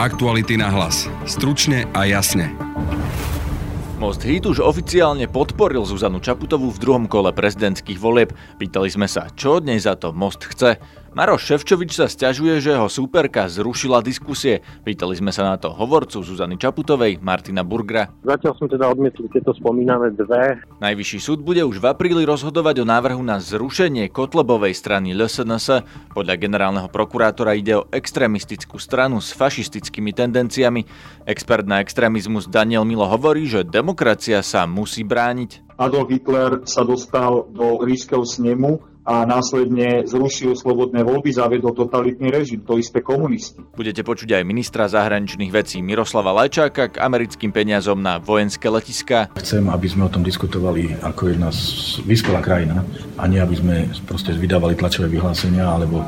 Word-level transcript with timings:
Aktuality 0.00 0.56
na 0.56 0.72
hlas. 0.72 1.12
Stručne 1.28 1.84
a 1.92 2.08
jasne. 2.08 2.56
Most 4.00 4.24
Hit 4.24 4.48
už 4.48 4.64
oficiálne 4.64 5.28
podporil 5.28 5.84
Zuzanu 5.84 6.24
Čaputovú 6.24 6.72
v 6.72 6.80
druhom 6.80 7.04
kole 7.04 7.28
prezidentských 7.36 8.00
volieb. 8.00 8.32
Pýtali 8.56 8.88
sme 8.88 9.04
sa, 9.04 9.28
čo 9.36 9.60
od 9.60 9.68
nej 9.68 9.76
za 9.76 10.00
to 10.00 10.16
Most 10.16 10.48
chce. 10.48 10.80
Maroš 11.10 11.42
Ševčovič 11.42 11.98
sa 11.98 12.06
stiažuje, 12.06 12.62
že 12.62 12.78
jeho 12.78 12.86
súperka 12.86 13.50
zrušila 13.50 13.98
diskusie. 13.98 14.62
Pýtali 14.86 15.18
sme 15.18 15.34
sa 15.34 15.42
na 15.42 15.58
to 15.58 15.74
hovorcu 15.74 16.22
Zuzany 16.22 16.54
Čaputovej, 16.54 17.18
Martina 17.18 17.66
Burgra. 17.66 18.14
Zatiaľ 18.22 18.54
som 18.54 18.70
teda 18.70 18.86
odmietli 18.86 19.26
tieto 19.26 19.50
spomínané 19.50 20.14
dve. 20.14 20.62
Najvyšší 20.78 21.18
súd 21.18 21.42
bude 21.42 21.66
už 21.66 21.82
v 21.82 21.90
apríli 21.90 22.22
rozhodovať 22.22 22.82
o 22.82 22.86
návrhu 22.86 23.26
na 23.26 23.42
zrušenie 23.42 24.06
Kotlebovej 24.14 24.70
strany 24.70 25.10
LSNS. 25.10 25.82
Podľa 26.14 26.38
generálneho 26.38 26.86
prokurátora 26.86 27.58
ide 27.58 27.82
o 27.82 27.90
extrémistickú 27.90 28.78
stranu 28.78 29.18
s 29.18 29.34
fašistickými 29.34 30.14
tendenciami. 30.14 30.86
Expert 31.26 31.66
na 31.66 31.82
extrémizmus 31.82 32.46
Daniel 32.46 32.86
Milo 32.86 33.10
hovorí, 33.10 33.50
že 33.50 33.66
demokracia 33.66 34.46
sa 34.46 34.62
musí 34.62 35.02
brániť. 35.02 35.74
Adolf 35.74 36.12
Hitler 36.12 36.62
sa 36.68 36.86
dostal 36.86 37.50
do 37.50 37.82
ríškeho 37.82 38.22
snemu 38.22 38.89
a 39.04 39.24
následne 39.24 40.04
zrušil 40.04 40.52
slobodné 40.56 41.00
voľby, 41.00 41.32
zaviedol 41.32 41.72
totalitný 41.72 42.28
režim, 42.28 42.60
to 42.60 42.76
isté 42.76 43.00
komunisti. 43.00 43.60
Budete 43.72 44.04
počuť 44.04 44.40
aj 44.40 44.42
ministra 44.44 44.86
zahraničných 44.86 45.48
vecí 45.48 45.80
Miroslava 45.80 46.36
Lajčáka 46.36 46.92
k 46.92 47.00
americkým 47.00 47.50
peniazom 47.50 47.98
na 48.00 48.20
vojenské 48.20 48.68
letiska. 48.68 49.32
Chcem, 49.40 49.66
aby 49.72 49.86
sme 49.88 50.06
o 50.06 50.12
tom 50.12 50.20
diskutovali 50.20 51.00
ako 51.00 51.32
jedna 51.32 51.48
vyspelá 52.04 52.44
krajina 52.44 52.84
a 53.16 53.24
nie 53.24 53.40
aby 53.40 53.56
sme 53.56 53.76
proste 54.04 54.36
vydávali 54.36 54.76
tlačové 54.76 55.08
vyhlásenia 55.08 55.64
alebo 55.64 56.04
e, 56.04 56.06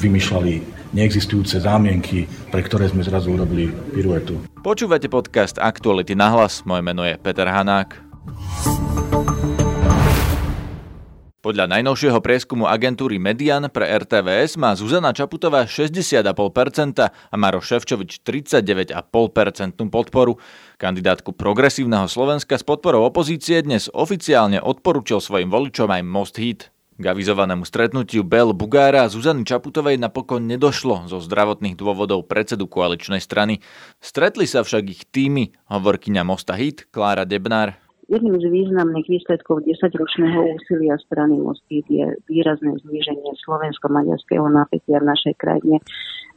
vymýšľali 0.00 0.80
neexistujúce 0.90 1.62
zámienky, 1.62 2.26
pre 2.50 2.60
ktoré 2.66 2.90
sme 2.90 3.06
zrazu 3.06 3.30
urobili 3.30 3.70
piruetu. 3.94 4.42
Počúvate 4.60 5.06
podcast 5.06 5.56
Aktuality 5.56 6.18
na 6.18 6.34
hlas, 6.34 6.66
moje 6.66 6.82
meno 6.82 7.06
je 7.06 7.14
Peter 7.16 7.46
Hanák. 7.46 8.79
Podľa 11.40 11.72
najnovšieho 11.72 12.20
prieskumu 12.20 12.68
agentúry 12.68 13.16
Median 13.16 13.64
pre 13.72 13.88
RTVS 13.88 14.60
má 14.60 14.76
Zuzana 14.76 15.16
Čaputová 15.16 15.64
60,5% 15.64 16.36
a 17.08 17.34
Maro 17.40 17.64
Ševčovič 17.64 18.20
39,5% 18.20 19.00
podporu. 19.88 20.36
Kandidátku 20.76 21.32
progresívneho 21.32 22.12
Slovenska 22.12 22.60
s 22.60 22.64
podporou 22.68 23.08
opozície 23.08 23.56
dnes 23.64 23.88
oficiálne 23.88 24.60
odporučil 24.60 25.16
svojim 25.16 25.48
voličom 25.48 25.88
aj 25.88 26.02
Most 26.04 26.36
Hit. 26.36 26.68
K 27.00 27.04
avizovanému 27.08 27.64
stretnutiu 27.64 28.20
Bel 28.20 28.52
Bugára 28.52 29.08
a 29.08 29.12
Zuzany 29.12 29.48
Čaputovej 29.48 29.96
napokon 29.96 30.44
nedošlo 30.44 31.08
zo 31.08 31.24
zdravotných 31.24 31.72
dôvodov 31.72 32.28
predsedu 32.28 32.68
koaličnej 32.68 33.24
strany. 33.24 33.64
Stretli 33.96 34.44
sa 34.44 34.60
však 34.60 34.84
ich 34.92 35.08
týmy, 35.08 35.56
hovorkyňa 35.72 36.20
Mosta 36.20 36.52
Hit, 36.52 36.92
Klára 36.92 37.24
Debnár 37.24 37.80
Jedným 38.10 38.42
z 38.42 38.50
významných 38.50 39.06
výsledkov 39.06 39.62
10-ročného 39.70 40.58
úsilia 40.58 40.98
strany 40.98 41.38
Mostík 41.38 41.86
je 41.86 42.10
výrazné 42.26 42.74
zníženie 42.82 43.38
slovensko-maďarského 43.46 44.50
napätia 44.50 44.98
v 44.98 45.14
našej 45.14 45.38
krajine. 45.38 45.78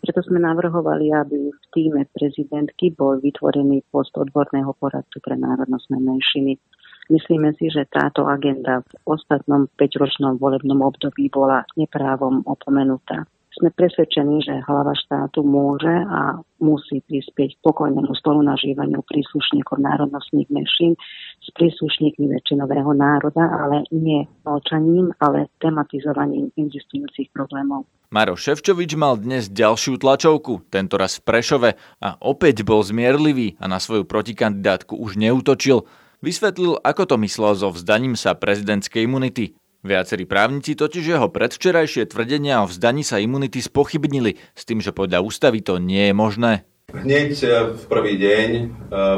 Preto 0.06 0.22
sme 0.22 0.38
navrhovali, 0.38 1.10
aby 1.10 1.50
v 1.50 1.66
týme 1.74 2.06
prezidentky 2.14 2.94
bol 2.94 3.18
vytvorený 3.18 3.82
post 3.90 4.14
odborného 4.14 4.70
poradcu 4.78 5.18
pre 5.18 5.34
národnostné 5.34 5.98
menšiny. 5.98 6.62
Myslíme 7.10 7.58
si, 7.58 7.74
že 7.74 7.90
táto 7.90 8.30
agenda 8.30 8.86
v 8.86 9.10
ostatnom 9.10 9.66
5-ročnom 9.74 10.38
volebnom 10.38 10.78
období 10.78 11.34
bola 11.34 11.66
neprávom 11.74 12.46
opomenutá. 12.46 13.26
Sme 13.54 13.70
presvedčení, 13.70 14.42
že 14.42 14.66
hlava 14.66 14.98
štátu 14.98 15.46
môže 15.46 15.94
a 16.10 16.42
musí 16.58 17.06
prispieť 17.06 17.54
k 17.54 17.62
pokojnému 17.62 18.10
spolunažívaniu 18.18 19.06
príslušníkov 19.06 19.78
národnostných 19.78 20.50
menšín 20.50 20.98
s 21.38 21.48
príslušníkmi 21.54 22.34
väčšinového 22.34 22.98
národa, 22.98 23.46
ale 23.46 23.86
nie 23.94 24.26
mlčaním, 24.42 25.14
ale 25.22 25.54
tematizovaním 25.62 26.50
existujúcich 26.58 27.30
problémov. 27.30 27.86
Maro 28.10 28.34
Ševčovič 28.34 28.98
mal 28.98 29.22
dnes 29.22 29.50
ďalšiu 29.54 30.02
tlačovku, 30.02 30.66
tento 30.74 30.98
raz 30.98 31.22
v 31.22 31.26
Prešove 31.26 31.70
a 32.02 32.10
opäť 32.26 32.66
bol 32.66 32.82
zmierlivý 32.82 33.58
a 33.62 33.70
na 33.70 33.78
svoju 33.78 34.06
protikandidátku 34.06 34.98
už 34.98 35.18
neútočil. 35.18 35.86
Vysvetlil, 36.26 36.82
ako 36.82 37.04
to 37.06 37.16
myslel 37.22 37.54
so 37.54 37.70
vzdaním 37.70 38.18
sa 38.18 38.34
prezidentskej 38.34 39.06
imunity. 39.06 39.58
Viacerí 39.84 40.24
právnici 40.24 40.80
totiž 40.80 41.04
jeho 41.04 41.28
predvčerajšie 41.28 42.08
tvrdenia 42.08 42.64
o 42.64 42.72
vzdaní 42.72 43.04
sa 43.04 43.20
imunity 43.20 43.60
spochybnili 43.60 44.40
s 44.56 44.64
tým, 44.64 44.80
že 44.80 44.96
podľa 44.96 45.20
ústavy 45.20 45.60
to 45.60 45.76
nie 45.76 46.08
je 46.08 46.16
možné. 46.16 46.64
Hneď 46.96 47.32
e, 47.44 47.48
v 47.76 47.84
prvý 47.92 48.16
deň 48.16 48.50
e, 48.56 48.64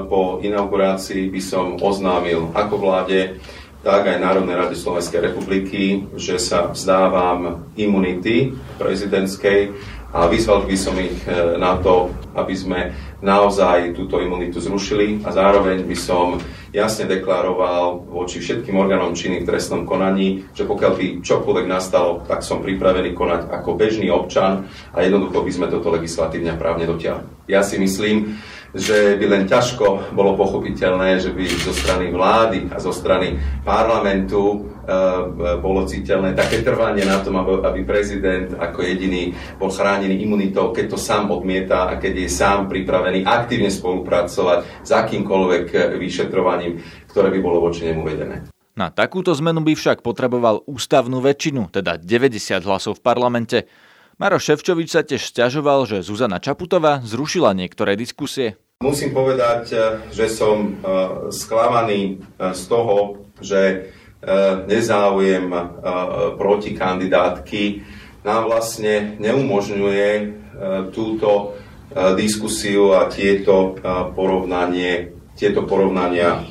po 0.10 0.42
inaugurácii 0.42 1.30
by 1.30 1.42
som 1.42 1.78
oznámil 1.78 2.50
ako 2.58 2.82
vláde, 2.82 3.38
tak 3.86 4.10
aj 4.10 4.18
Národnej 4.18 4.58
rady 4.58 4.74
Slovenskej 4.74 5.22
republiky, 5.30 6.10
že 6.18 6.42
sa 6.42 6.74
vzdávam 6.74 7.70
imunity 7.78 8.58
prezidentskej 8.82 9.70
a 10.18 10.26
vyzval 10.26 10.66
by 10.66 10.78
som 10.82 10.98
ich 10.98 11.14
e, 11.30 11.62
na 11.62 11.78
to, 11.78 12.10
aby 12.34 12.58
sme 12.58 12.90
naozaj 13.22 13.94
túto 13.94 14.18
imunitu 14.18 14.58
zrušili 14.58 15.22
a 15.22 15.30
zároveň 15.30 15.86
by 15.86 15.98
som 16.00 16.42
jasne 16.76 17.08
deklaroval 17.08 18.12
voči 18.12 18.44
všetkým 18.44 18.76
orgánom 18.76 19.16
činným 19.16 19.48
v 19.48 19.50
trestnom 19.50 19.88
konaní, 19.88 20.44
že 20.52 20.68
pokiaľ 20.68 20.92
by 21.00 21.06
čokoľvek 21.24 21.66
nastalo, 21.72 22.28
tak 22.28 22.44
som 22.44 22.60
pripravený 22.60 23.16
konať 23.16 23.48
ako 23.48 23.80
bežný 23.80 24.12
občan 24.12 24.68
a 24.92 25.00
jednoducho 25.00 25.40
by 25.40 25.52
sme 25.56 25.72
toto 25.72 25.96
legislatívne 25.96 26.60
právne 26.60 26.84
dotiahli. 26.84 27.48
Ja 27.48 27.64
si 27.64 27.80
myslím, 27.80 28.36
že 28.76 29.16
by 29.16 29.26
len 29.32 29.44
ťažko 29.48 30.12
bolo 30.12 30.36
pochopiteľné, 30.36 31.24
že 31.24 31.32
by 31.32 31.48
zo 31.48 31.72
strany 31.72 32.12
vlády 32.12 32.68
a 32.76 32.78
zo 32.84 32.92
strany 32.92 33.40
parlamentu 33.64 34.75
bolo 35.60 35.90
citeľné 35.90 36.38
také 36.38 36.62
trvanie 36.62 37.06
na 37.06 37.20
tom, 37.26 37.42
aby 37.42 37.82
prezident 37.82 38.54
ako 38.54 38.86
jediný 38.86 39.34
bol 39.58 39.74
chránený 39.74 40.22
imunitou, 40.22 40.70
keď 40.70 40.94
to 40.94 40.98
sám 41.02 41.34
odmieta 41.34 41.90
a 41.90 41.98
keď 41.98 42.26
je 42.26 42.30
sám 42.30 42.70
pripravený 42.70 43.26
aktívne 43.26 43.74
spolupracovať 43.74 44.86
s 44.86 44.90
akýmkoľvek 44.94 45.98
vyšetrovaním, 45.98 46.80
ktoré 47.10 47.34
by 47.34 47.40
bolo 47.42 47.66
voči 47.66 47.90
nemu 47.90 48.02
vedené. 48.06 48.46
Na 48.76 48.92
takúto 48.92 49.32
zmenu 49.32 49.64
by 49.64 49.72
však 49.72 50.04
potreboval 50.04 50.60
ústavnú 50.68 51.24
väčšinu, 51.24 51.72
teda 51.72 51.96
90 51.96 52.60
hlasov 52.68 53.00
v 53.00 53.06
parlamente. 53.08 53.58
Maro 54.20 54.36
Ševčovič 54.36 54.92
sa 54.92 55.04
tiež 55.04 55.24
stiažoval, 55.32 55.88
že 55.88 56.04
Zuzana 56.04 56.44
Čaputová 56.44 57.00
zrušila 57.00 57.56
niektoré 57.56 57.96
diskusie. 57.96 58.60
Musím 58.84 59.16
povedať, 59.16 59.64
eh, 59.72 59.80
že 60.12 60.28
som 60.28 60.76
eh, 60.76 61.32
sklamaný 61.32 62.20
eh, 62.20 62.52
z 62.52 62.62
toho, 62.68 63.24
že 63.40 63.92
nezáujem 64.66 65.52
proti 66.38 66.74
kandidátky 66.74 67.64
nám 68.26 68.50
vlastne 68.50 69.20
neumožňuje 69.22 70.10
túto 70.90 71.54
diskusiu 72.18 72.98
a 72.98 73.06
tieto, 73.06 73.78
porovnanie, 74.18 75.14
tieto 75.38 75.68
porovnania 75.70 76.42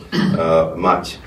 mať. 0.79 1.19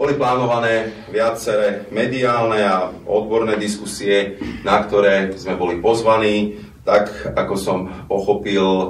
Boli 0.00 0.16
plánované 0.16 1.04
viaceré 1.12 1.84
mediálne 1.92 2.64
a 2.64 2.88
odborné 3.04 3.60
diskusie, 3.60 4.40
na 4.64 4.80
ktoré 4.80 5.36
sme 5.36 5.60
boli 5.60 5.76
pozvaní 5.84 6.56
tak 6.80 7.12
ako 7.36 7.54
som 7.54 7.78
pochopil, 8.08 8.64
e, 8.64 8.86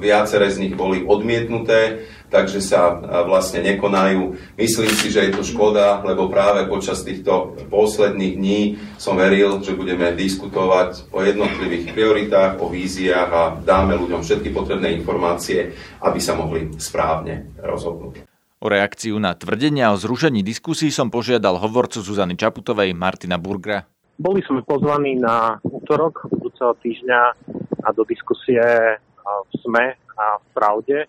viaceré 0.00 0.48
z 0.48 0.66
nich 0.66 0.74
boli 0.74 1.04
odmietnuté, 1.04 2.08
takže 2.30 2.58
sa 2.58 2.98
vlastne 3.26 3.62
nekonajú. 3.62 4.34
Myslím 4.58 4.92
si, 4.92 5.08
že 5.14 5.28
je 5.28 5.32
to 5.36 5.42
škoda, 5.46 6.02
lebo 6.02 6.26
práve 6.26 6.66
počas 6.70 7.06
týchto 7.06 7.54
posledných 7.70 8.34
dní 8.36 8.60
som 8.98 9.14
veril, 9.14 9.62
že 9.62 9.78
budeme 9.78 10.12
diskutovať 10.14 11.10
o 11.14 11.22
jednotlivých 11.22 11.94
prioritách, 11.94 12.58
o 12.62 12.66
víziách 12.70 13.30
a 13.30 13.42
dáme 13.62 13.94
ľuďom 13.96 14.22
všetky 14.22 14.50
potrebné 14.50 14.96
informácie, 14.98 15.72
aby 16.02 16.18
sa 16.18 16.34
mohli 16.34 16.74
správne 16.76 17.54
rozhodnúť. 17.62 18.26
O 18.56 18.72
reakciu 18.72 19.20
na 19.20 19.36
tvrdenia 19.36 19.92
o 19.92 20.00
zrušení 20.00 20.40
diskusí 20.40 20.88
som 20.88 21.12
požiadal 21.12 21.60
hovorcu 21.60 22.00
Zuzany 22.00 22.40
Čaputovej 22.40 22.96
Martina 22.96 23.36
Burgra. 23.36 23.84
Boli 24.16 24.40
sme 24.48 24.64
pozvaní 24.64 25.12
na 25.20 25.60
útorok 25.60 26.24
budúceho 26.32 26.72
týždňa 26.80 27.20
a 27.84 27.88
do 27.92 28.00
diskusie 28.08 28.64
v 28.96 29.50
SME 29.60 29.92
a 30.16 30.40
v 30.40 30.44
Pravde. 30.56 31.04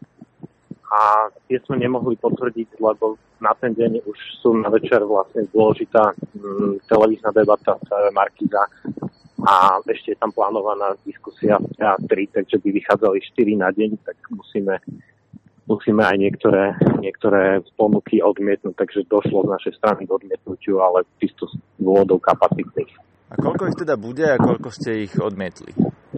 A 0.87 1.27
tie 1.51 1.59
sme 1.67 1.79
nemohli 1.83 2.15
potvrdiť, 2.15 2.79
lebo 2.79 3.19
na 3.43 3.51
ten 3.59 3.75
deň 3.75 4.07
už 4.07 4.17
sú 4.39 4.55
na 4.55 4.71
večer 4.71 5.03
vlastne 5.03 5.45
dôležitá 5.51 6.15
mm, 6.15 6.87
televízna 6.87 7.29
debata 7.35 7.75
TV 7.85 8.07
Markiza 8.15 8.63
a 9.45 9.77
ešte 9.85 10.15
je 10.15 10.17
tam 10.17 10.33
plánovaná 10.33 10.97
diskusia 11.05 11.61
v 11.61 11.69
teatri, 11.77 12.25
takže 12.33 12.57
by 12.57 12.69
vychádzali 12.73 13.17
4 13.21 13.63
na 13.63 13.69
deň, 13.69 13.89
tak 14.01 14.17
musíme 14.33 14.81
musíme 15.67 15.99
aj 15.99 16.17
niektoré, 16.17 16.73
niektoré 17.03 17.59
ponuky 17.75 18.23
odmietnúť, 18.23 18.73
takže 18.79 19.11
došlo 19.11 19.45
z 19.45 19.51
našej 19.51 19.73
strany 19.77 20.07
k 20.07 20.15
odmietnutiu, 20.15 20.79
ale 20.79 21.03
čisto 21.19 21.45
z 21.51 21.59
dôvodov 21.75 22.23
kapacitných. 22.23 22.95
A 23.27 23.35
koľko 23.35 23.67
ich 23.67 23.77
teda 23.77 23.99
bude 23.99 24.23
a 24.23 24.39
koľko 24.39 24.71
ste 24.71 25.03
ich 25.03 25.13
odmietli? 25.19 25.75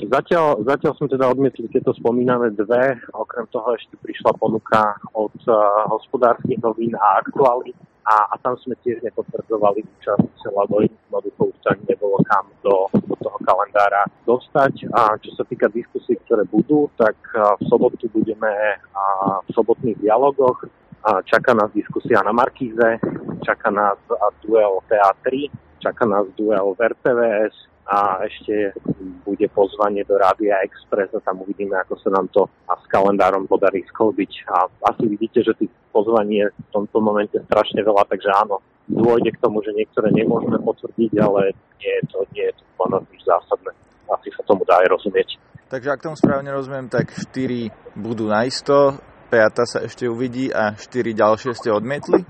Zatiaľ, 0.08 0.64
zatiaľ 0.64 0.94
sme 0.96 1.08
teda 1.12 1.28
odmietli 1.28 1.68
tieto 1.68 1.92
spomínané 1.92 2.56
dve. 2.56 2.96
Okrem 3.12 3.44
toho 3.52 3.76
ešte 3.76 4.00
prišla 4.00 4.32
ponuka 4.40 4.96
od 5.12 5.36
uh, 5.50 5.90
hospodárskych 5.92 6.62
novín 6.64 6.96
a 6.96 7.20
aktuály 7.20 7.76
a, 8.08 8.32
a 8.32 8.36
tam 8.40 8.56
sme 8.64 8.80
tiež 8.80 9.04
nepotvrdzovali 9.04 9.84
účasť, 9.84 10.40
lebo 10.56 10.82
jednoducho 10.82 11.52
už 11.52 11.58
ani 11.68 11.84
nebolo 11.92 12.18
kam 12.24 12.48
do, 12.64 12.88
do 12.96 13.16
toho 13.20 13.38
kalendára 13.44 14.08
dostať. 14.24 14.88
A 14.96 15.20
čo 15.20 15.36
sa 15.36 15.44
týka 15.44 15.68
diskusí, 15.68 16.16
ktoré 16.24 16.48
budú, 16.48 16.88
tak 16.96 17.20
uh, 17.36 17.60
v 17.60 17.64
sobotu 17.68 18.08
budeme 18.08 18.80
uh, 18.80 19.44
v 19.44 19.50
sobotných 19.52 20.00
dialogoch. 20.00 20.64
Uh, 21.04 21.20
čaká 21.28 21.52
nás 21.52 21.72
diskusia 21.76 22.24
na 22.24 22.32
Markíze, 22.32 23.00
čaká 23.44 23.68
nás 23.68 24.00
duel 24.44 24.80
TA3, 24.88 25.52
čaká 25.80 26.06
nás 26.06 26.28
duel 26.36 26.76
v 26.76 26.80
RTVS, 26.94 27.56
a 27.90 28.22
ešte 28.22 28.78
bude 29.26 29.50
pozvanie 29.50 30.06
do 30.06 30.14
Rádia 30.14 30.62
Express 30.62 31.10
a 31.18 31.26
tam 31.26 31.42
uvidíme, 31.42 31.74
ako 31.82 31.98
sa 31.98 32.14
nám 32.14 32.30
to 32.30 32.46
a 32.70 32.78
s 32.78 32.86
kalendárom 32.86 33.50
podarí 33.50 33.82
sklbiť. 33.90 34.46
A 34.46 34.70
asi 34.94 35.10
vidíte, 35.10 35.42
že 35.42 35.58
tých 35.58 35.74
pozvaní 35.90 36.46
je 36.46 36.48
v 36.54 36.70
tomto 36.70 37.02
momente 37.02 37.34
strašne 37.50 37.82
veľa, 37.82 38.06
takže 38.06 38.30
áno, 38.46 38.62
dôjde 38.86 39.34
k 39.34 39.42
tomu, 39.42 39.66
že 39.66 39.74
niektoré 39.74 40.14
nemôžeme 40.14 40.62
potvrdiť, 40.62 41.12
ale 41.18 41.58
nie 41.82 41.94
je 41.98 42.04
to, 42.14 42.20
nie 42.38 42.46
je 42.46 42.54
to 42.62 42.64
nič 43.10 43.22
zásadné. 43.26 43.74
Asi 44.06 44.30
sa 44.38 44.42
tomu 44.46 44.62
dá 44.70 44.78
aj 44.86 44.88
rozumieť. 44.94 45.30
Takže 45.70 45.90
ak 45.90 46.06
tomu 46.06 46.18
správne 46.18 46.54
rozumiem, 46.54 46.94
tak 46.94 47.10
4 47.10 47.98
budú 47.98 48.30
naisto, 48.30 49.02
5 49.34 49.66
sa 49.66 49.80
ešte 49.82 50.06
uvidí 50.06 50.54
a 50.54 50.78
4 50.78 51.14
ďalšie 51.14 51.58
ste 51.58 51.74
odmietli? 51.74 52.22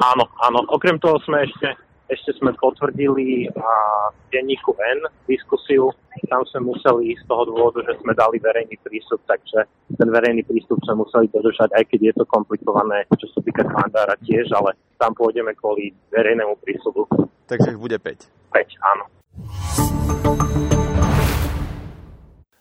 Áno, 0.00 0.24
áno. 0.40 0.60
Okrem 0.68 1.00
toho 1.00 1.16
sme 1.24 1.48
ešte 1.48 1.72
ešte 2.08 2.36
sme 2.36 2.52
potvrdili 2.56 3.48
a 3.56 3.70
denníku 4.28 4.76
N 4.76 5.08
diskusiu. 5.24 5.88
Tam 6.28 6.44
sme 6.48 6.72
museli 6.72 7.16
z 7.16 7.24
toho 7.28 7.48
dôvodu, 7.48 7.84
že 7.84 8.00
sme 8.00 8.16
dali 8.16 8.40
verejný 8.40 8.76
prístup, 8.80 9.20
takže 9.28 9.68
ten 9.96 10.08
verejný 10.08 10.44
prístup 10.44 10.80
sme 10.84 11.04
museli 11.04 11.28
dodržať, 11.32 11.72
aj 11.76 11.84
keď 11.88 12.00
je 12.00 12.14
to 12.16 12.24
komplikované, 12.28 13.04
čo 13.16 13.28
sa 13.32 13.40
týka 13.44 13.64
kalendára 13.64 14.16
tiež, 14.24 14.48
ale 14.56 14.76
tam 14.96 15.12
pôjdeme 15.12 15.52
kvôli 15.56 15.92
verejnému 16.12 16.56
prístupu. 16.64 17.04
Takže 17.44 17.76
ich 17.76 17.80
bude 17.80 18.00
5. 18.00 18.52
5, 18.56 18.88
áno. 18.94 19.04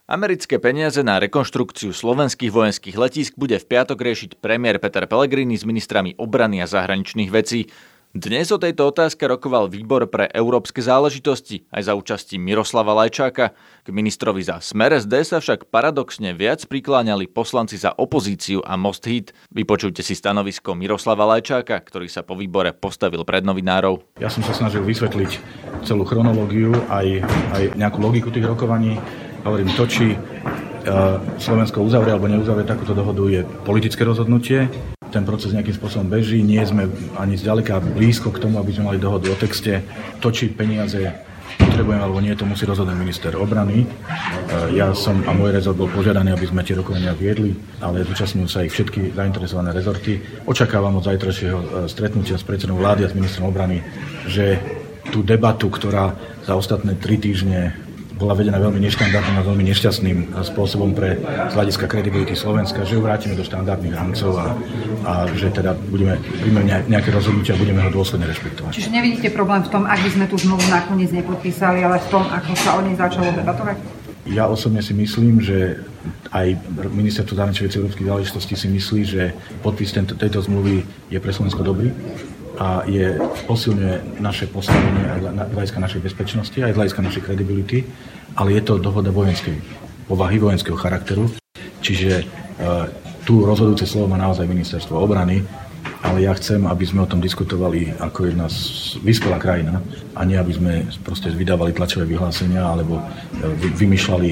Americké 0.03 0.59
peniaze 0.59 0.99
na 0.99 1.15
rekonštrukciu 1.15 1.95
slovenských 1.95 2.51
vojenských 2.51 2.99
letísk 2.99 3.39
bude 3.39 3.55
v 3.55 3.65
piatok 3.65 3.97
riešiť 4.03 4.31
premiér 4.43 4.77
Peter 4.77 5.07
Pellegrini 5.07 5.55
s 5.55 5.63
ministrami 5.63 6.19
obrany 6.19 6.59
a 6.59 6.67
zahraničných 6.67 7.31
vecí. 7.31 7.71
Dnes 8.13 8.53
o 8.53 8.61
tejto 8.61 8.93
otázke 8.93 9.25
rokoval 9.25 9.73
výbor 9.73 10.05
pre 10.05 10.29
európske 10.37 10.85
záležitosti 10.85 11.65
aj 11.73 11.89
za 11.89 11.93
účasti 11.97 12.37
Miroslava 12.37 12.93
Lajčáka. 12.93 13.57
K 13.57 13.87
ministrovi 13.89 14.45
za 14.45 14.61
Smer 14.61 14.93
SD 14.93 15.25
sa 15.25 15.41
však 15.41 15.73
paradoxne 15.73 16.37
viac 16.37 16.61
prikláňali 16.69 17.25
poslanci 17.25 17.73
za 17.73 17.89
opozíciu 17.89 18.61
a 18.61 18.77
Most 18.77 19.09
Hit. 19.09 19.33
Vypočujte 19.49 20.05
si 20.05 20.13
stanovisko 20.13 20.77
Miroslava 20.77 21.25
Lajčáka, 21.25 21.81
ktorý 21.81 22.05
sa 22.05 22.21
po 22.21 22.37
výbore 22.37 22.69
postavil 22.77 23.25
pred 23.25 23.41
novinárov. 23.41 24.05
Ja 24.21 24.29
som 24.29 24.45
sa 24.45 24.53
snažil 24.53 24.85
vysvetliť 24.85 25.31
celú 25.81 26.05
chronológiu, 26.05 26.69
aj, 26.93 27.17
aj 27.57 27.63
nejakú 27.73 27.97
logiku 27.97 28.29
tých 28.29 28.45
rokovaní. 28.45 28.93
Hovorím, 29.41 29.73
to, 29.73 29.89
či 29.89 30.13
Slovensko 31.41 31.81
uzavrie 31.81 32.13
alebo 32.13 32.29
neuzavrie 32.29 32.69
takúto 32.69 32.93
dohodu, 32.93 33.25
je 33.25 33.41
politické 33.65 34.05
rozhodnutie 34.05 34.69
ten 35.13 35.21
proces 35.21 35.53
nejakým 35.53 35.77
spôsobom 35.77 36.09
beží, 36.09 36.41
nie 36.41 36.59
sme 36.65 36.89
ani 37.21 37.37
zďaleka 37.37 37.77
blízko 37.93 38.33
k 38.33 38.41
tomu, 38.41 38.57
aby 38.57 38.73
sme 38.73 38.89
mali 38.89 38.97
dohodu 38.97 39.29
o 39.29 39.37
texte. 39.37 39.85
To, 40.25 40.33
či 40.33 40.49
peniaze 40.49 41.13
potrebujeme 41.61 42.01
alebo 42.01 42.17
nie, 42.17 42.33
to 42.33 42.49
musí 42.49 42.65
rozhodnúť 42.65 42.97
minister 42.97 43.31
obrany. 43.37 43.85
E, 43.85 43.87
ja 44.73 44.89
som 44.97 45.21
a 45.29 45.31
môj 45.37 45.53
rezort 45.53 45.77
bol 45.77 45.89
požiadaný, 45.93 46.33
aby 46.33 46.49
sme 46.49 46.65
tie 46.65 46.73
rokovania 46.73 47.13
viedli, 47.13 47.53
ale 47.77 48.01
zúčastňujú 48.01 48.49
sa 48.49 48.65
ich 48.65 48.73
všetky 48.73 49.13
zainteresované 49.13 49.69
rezorty. 49.69 50.17
Očakávam 50.49 50.97
od 50.97 51.05
zajtrajšieho 51.05 51.59
e, 51.61 51.65
stretnutia 51.85 52.41
s 52.41 52.45
predsedom 52.47 52.81
vlády 52.81 53.05
a 53.05 53.11
s 53.11 53.17
ministrom 53.17 53.53
obrany, 53.53 53.85
že 54.25 54.57
tú 55.13 55.21
debatu, 55.21 55.69
ktorá 55.69 56.17
za 56.41 56.57
ostatné 56.57 56.97
tri 56.97 57.21
týždne 57.21 57.82
bola 58.13 58.37
vedená 58.37 58.61
veľmi 58.61 58.77
neštandardným 58.77 59.37
a 59.41 59.43
veľmi 59.43 59.63
nešťastným 59.73 60.17
spôsobom 60.53 60.93
pre 60.93 61.17
z 61.49 61.53
hľadiska 61.53 61.85
kredibility 61.89 62.37
Slovenska, 62.37 62.85
že 62.85 62.97
ju 62.97 63.01
vrátime 63.01 63.33
do 63.33 63.41
štandardných 63.41 63.93
rámcov 63.93 64.31
a, 64.37 64.47
a 65.03 65.11
že 65.33 65.49
teda 65.49 65.73
budeme 65.89 66.21
príjmať 66.21 66.87
nejaké 66.87 67.09
rozhodnutia 67.09 67.57
a 67.57 67.61
budeme 67.61 67.81
ho 67.81 67.89
dôsledne 67.89 68.29
rešpektovať. 68.29 68.71
Čiže 68.77 68.93
nevidíte 68.93 69.29
problém 69.33 69.65
v 69.65 69.69
tom, 69.73 69.83
ak 69.89 69.99
by 69.99 70.09
sme 70.13 70.25
tú 70.29 70.37
zmluvu 70.37 70.65
nakoniec 70.69 71.09
nepodpísali, 71.09 71.81
ale 71.81 71.97
v 71.97 72.07
tom, 72.13 72.23
ako 72.29 72.51
sa 72.53 72.77
o 72.77 72.81
nej 72.85 72.95
začalo 72.95 73.33
debatovať? 73.33 73.77
Ja 74.23 74.47
osobne 74.47 74.79
si 74.79 74.95
myslím, 74.95 75.43
že 75.43 75.83
aj 76.31 76.55
ministerstvo 76.79 77.35
zahraničných 77.35 77.67
vecí 77.67 77.77
európskych 77.83 78.07
záležitostí 78.07 78.55
si 78.55 78.67
myslí, 78.71 79.01
že 79.03 79.23
podpis 79.59 79.91
tejto 79.91 80.39
zmluvy 80.39 80.87
je 81.11 81.19
pre 81.19 81.35
Slovensko 81.35 81.59
dobrý 81.59 81.91
a 82.63 82.87
je, 82.87 83.19
posilňuje 83.43 84.23
naše 84.23 84.47
postavenie 84.47 85.03
aj 85.11 85.19
z 85.19 85.51
hľadiska 85.51 85.79
našej 85.83 86.01
bezpečnosti, 86.01 86.57
aj 86.63 86.71
z 86.71 86.77
hľadiska 86.79 87.01
našej 87.03 87.23
kredibility, 87.27 87.83
ale 88.39 88.55
je 88.55 88.61
to 88.63 88.79
dohoda 88.79 89.11
vojenskej 89.11 89.59
povahy, 90.07 90.39
vojenského 90.39 90.79
charakteru. 90.79 91.27
Čiže 91.83 92.23
e, 92.23 92.25
tu 93.27 93.43
rozhodujúce 93.43 93.83
slovo 93.83 94.15
má 94.15 94.15
naozaj 94.15 94.47
ministerstvo 94.47 94.95
obrany, 94.95 95.43
ale 96.03 96.23
ja 96.23 96.31
chcem, 96.39 96.63
aby 96.63 96.87
sme 96.87 97.03
o 97.03 97.11
tom 97.11 97.19
diskutovali 97.19 97.99
ako 97.99 98.31
jedna 98.31 98.47
vyspelá 99.03 99.39
krajina 99.39 99.83
a 100.15 100.23
nie 100.23 100.39
aby 100.39 100.53
sme 100.55 100.73
proste 101.03 101.35
vydávali 101.35 101.75
tlačové 101.75 102.07
vyhlásenia 102.07 102.63
alebo 102.63 103.03
e, 103.03 103.03
vymýšľali 103.75 104.31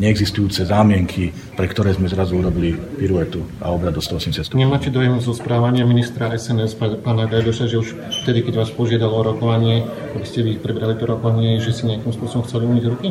neexistujúce 0.00 0.64
zámienky, 0.64 1.32
pre 1.56 1.68
ktoré 1.68 1.92
sme 1.92 2.08
zrazu 2.08 2.40
urobili 2.40 2.76
piruetu 2.96 3.44
a 3.60 3.72
obrad 3.72 3.92
do 3.92 4.00
180 4.00 4.48
stupňov. 4.48 4.60
Nemáte 4.60 4.88
dojem 4.88 5.20
zo 5.20 5.36
správania 5.36 5.84
ministra 5.84 6.32
SNS 6.32 6.76
pána 7.04 7.28
Gajdoša, 7.28 7.68
že 7.68 7.76
už 7.80 7.88
vtedy, 8.24 8.44
keď 8.46 8.64
vás 8.64 8.70
požiadalo 8.72 9.20
o 9.20 9.22
rokovanie, 9.22 9.84
aby 10.16 10.26
ste 10.26 10.40
vy 10.44 10.56
prebrali 10.56 10.96
to 10.96 11.04
rokovanie, 11.04 11.60
že 11.60 11.76
si 11.76 11.88
nejakým 11.88 12.12
spôsobom 12.12 12.44
chceli 12.48 12.64
umyť 12.68 12.84
ruky? 12.88 13.08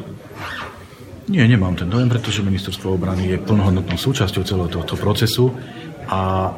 Nie, 1.31 1.48
nemám 1.48 1.78
ten 1.78 1.88
dojem, 1.88 2.10
pretože 2.10 2.44
ministerstvo 2.44 2.98
obrany 2.98 3.31
je 3.31 3.38
plnohodnotnou 3.39 3.95
súčasťou 3.95 4.44
celého 4.44 4.69
tohto 4.74 4.98
procesu 4.98 5.54
a 6.12 6.50
e, 6.50 6.51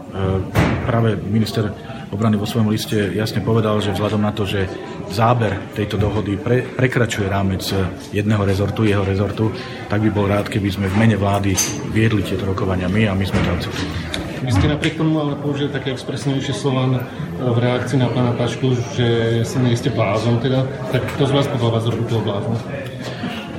práve 0.88 1.20
minister 1.20 1.70
obrany 2.14 2.38
vo 2.38 2.46
svojom 2.46 2.70
liste 2.70 3.12
jasne 3.18 3.42
povedal, 3.42 3.82
že 3.82 3.92
vzhľadom 3.92 4.22
na 4.22 4.32
to, 4.32 4.46
že 4.46 4.70
záber 5.10 5.74
tejto 5.74 5.98
dohody 5.98 6.38
pre, 6.38 6.62
prekračuje 6.62 7.26
rámec 7.26 7.66
jedného 8.14 8.46
rezortu, 8.46 8.86
jeho 8.86 9.02
rezortu, 9.02 9.50
tak 9.90 10.06
by 10.06 10.10
bol 10.14 10.30
rád, 10.30 10.48
keby 10.48 10.70
sme 10.70 10.88
v 10.88 10.96
mene 10.96 11.18
vlády 11.18 11.58
viedli 11.90 12.22
tieto 12.22 12.46
rokovania 12.46 12.86
my 12.86 13.10
a 13.10 13.18
my 13.18 13.26
sme 13.26 13.42
akceptovali. 13.42 14.24
Vy 14.44 14.52
ste 14.52 14.68
napriek 14.68 15.00
tomu 15.00 15.24
ale 15.24 15.40
použili 15.40 15.72
také 15.72 15.96
expresnejšie 15.96 16.52
slova 16.52 17.00
v 17.40 17.58
reakcii 17.64 17.96
na 17.96 18.12
pána 18.12 18.36
Pašku, 18.36 18.76
že 18.92 19.40
si 19.48 19.58
nie 19.64 19.72
ste 19.72 19.88
blázon, 19.88 20.44
teda, 20.44 20.68
tak 20.92 21.08
to 21.16 21.24
z 21.24 21.32
vás 21.32 21.48
podľa 21.48 21.70
vás 21.80 21.84
toho 21.88 22.22
blázon? 22.28 22.60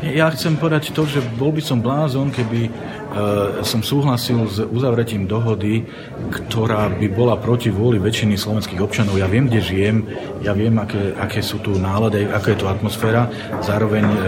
Ja 0.05 0.29
chcem 0.29 0.61
povedať 0.61 0.93
to, 0.93 1.09
že 1.09 1.25
bol 1.41 1.49
by 1.49 1.63
som 1.65 1.81
blázon, 1.81 2.29
keby 2.29 2.69
E, 3.15 3.63
som 3.63 3.79
súhlasil 3.79 4.43
s 4.51 4.59
uzavretím 4.59 5.31
dohody, 5.31 5.87
ktorá 6.35 6.91
by 6.91 7.07
bola 7.15 7.39
proti 7.39 7.71
vôli 7.71 8.03
väčšiny 8.03 8.35
slovenských 8.35 8.83
občanov. 8.83 9.15
Ja 9.15 9.31
viem, 9.31 9.47
kde 9.47 9.63
žijem, 9.63 9.97
ja 10.43 10.51
viem, 10.51 10.75
aké, 10.83 11.15
aké 11.15 11.39
sú 11.39 11.63
tu 11.63 11.79
nálady, 11.79 12.27
aká 12.27 12.59
je 12.59 12.59
tu 12.59 12.67
atmosféra. 12.67 13.31
Zároveň 13.63 14.03
e, 14.03 14.19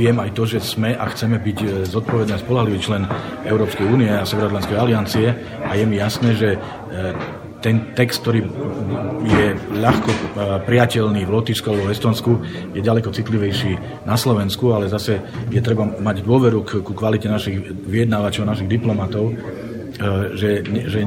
viem 0.00 0.16
aj 0.16 0.32
to, 0.32 0.48
že 0.48 0.64
sme 0.64 0.96
a 0.96 1.04
chceme 1.12 1.36
byť 1.36 1.58
e, 1.60 1.66
zodpovedný 1.84 2.32
a 2.32 2.40
spolahlivý 2.40 2.80
člen 2.80 3.04
Európskej 3.44 3.84
únie 3.84 4.08
a 4.08 4.24
Severoatlantskej 4.24 4.80
aliancie 4.80 5.28
a 5.68 5.76
je 5.76 5.84
mi 5.84 6.00
jasné, 6.00 6.32
že 6.40 6.56
ten 7.66 7.98
text, 7.98 8.22
ktorý 8.22 8.46
je 9.26 9.46
ľahko 9.74 10.10
e, 10.14 10.18
priateľný 10.62 11.26
v 11.26 11.34
Lotyšsku 11.34 11.66
alebo 11.66 11.90
v 11.90 11.94
Estonsku, 11.98 12.32
je 12.70 12.78
ďaleko 12.78 13.10
citlivejší 13.10 14.06
na 14.06 14.14
Slovensku, 14.14 14.70
ale 14.70 14.86
zase 14.86 15.18
je 15.50 15.58
treba 15.58 15.82
mať 15.82 16.22
dôveru 16.22 16.62
k, 16.62 16.78
ku 16.86 16.94
kvalite 16.94 17.26
našich 17.26 17.58
vyjednávačov, 17.90 18.46
našich 18.46 18.70
diplomatov, 18.70 19.34
e, 19.34 20.38
že, 20.38 20.62
že 20.62 21.00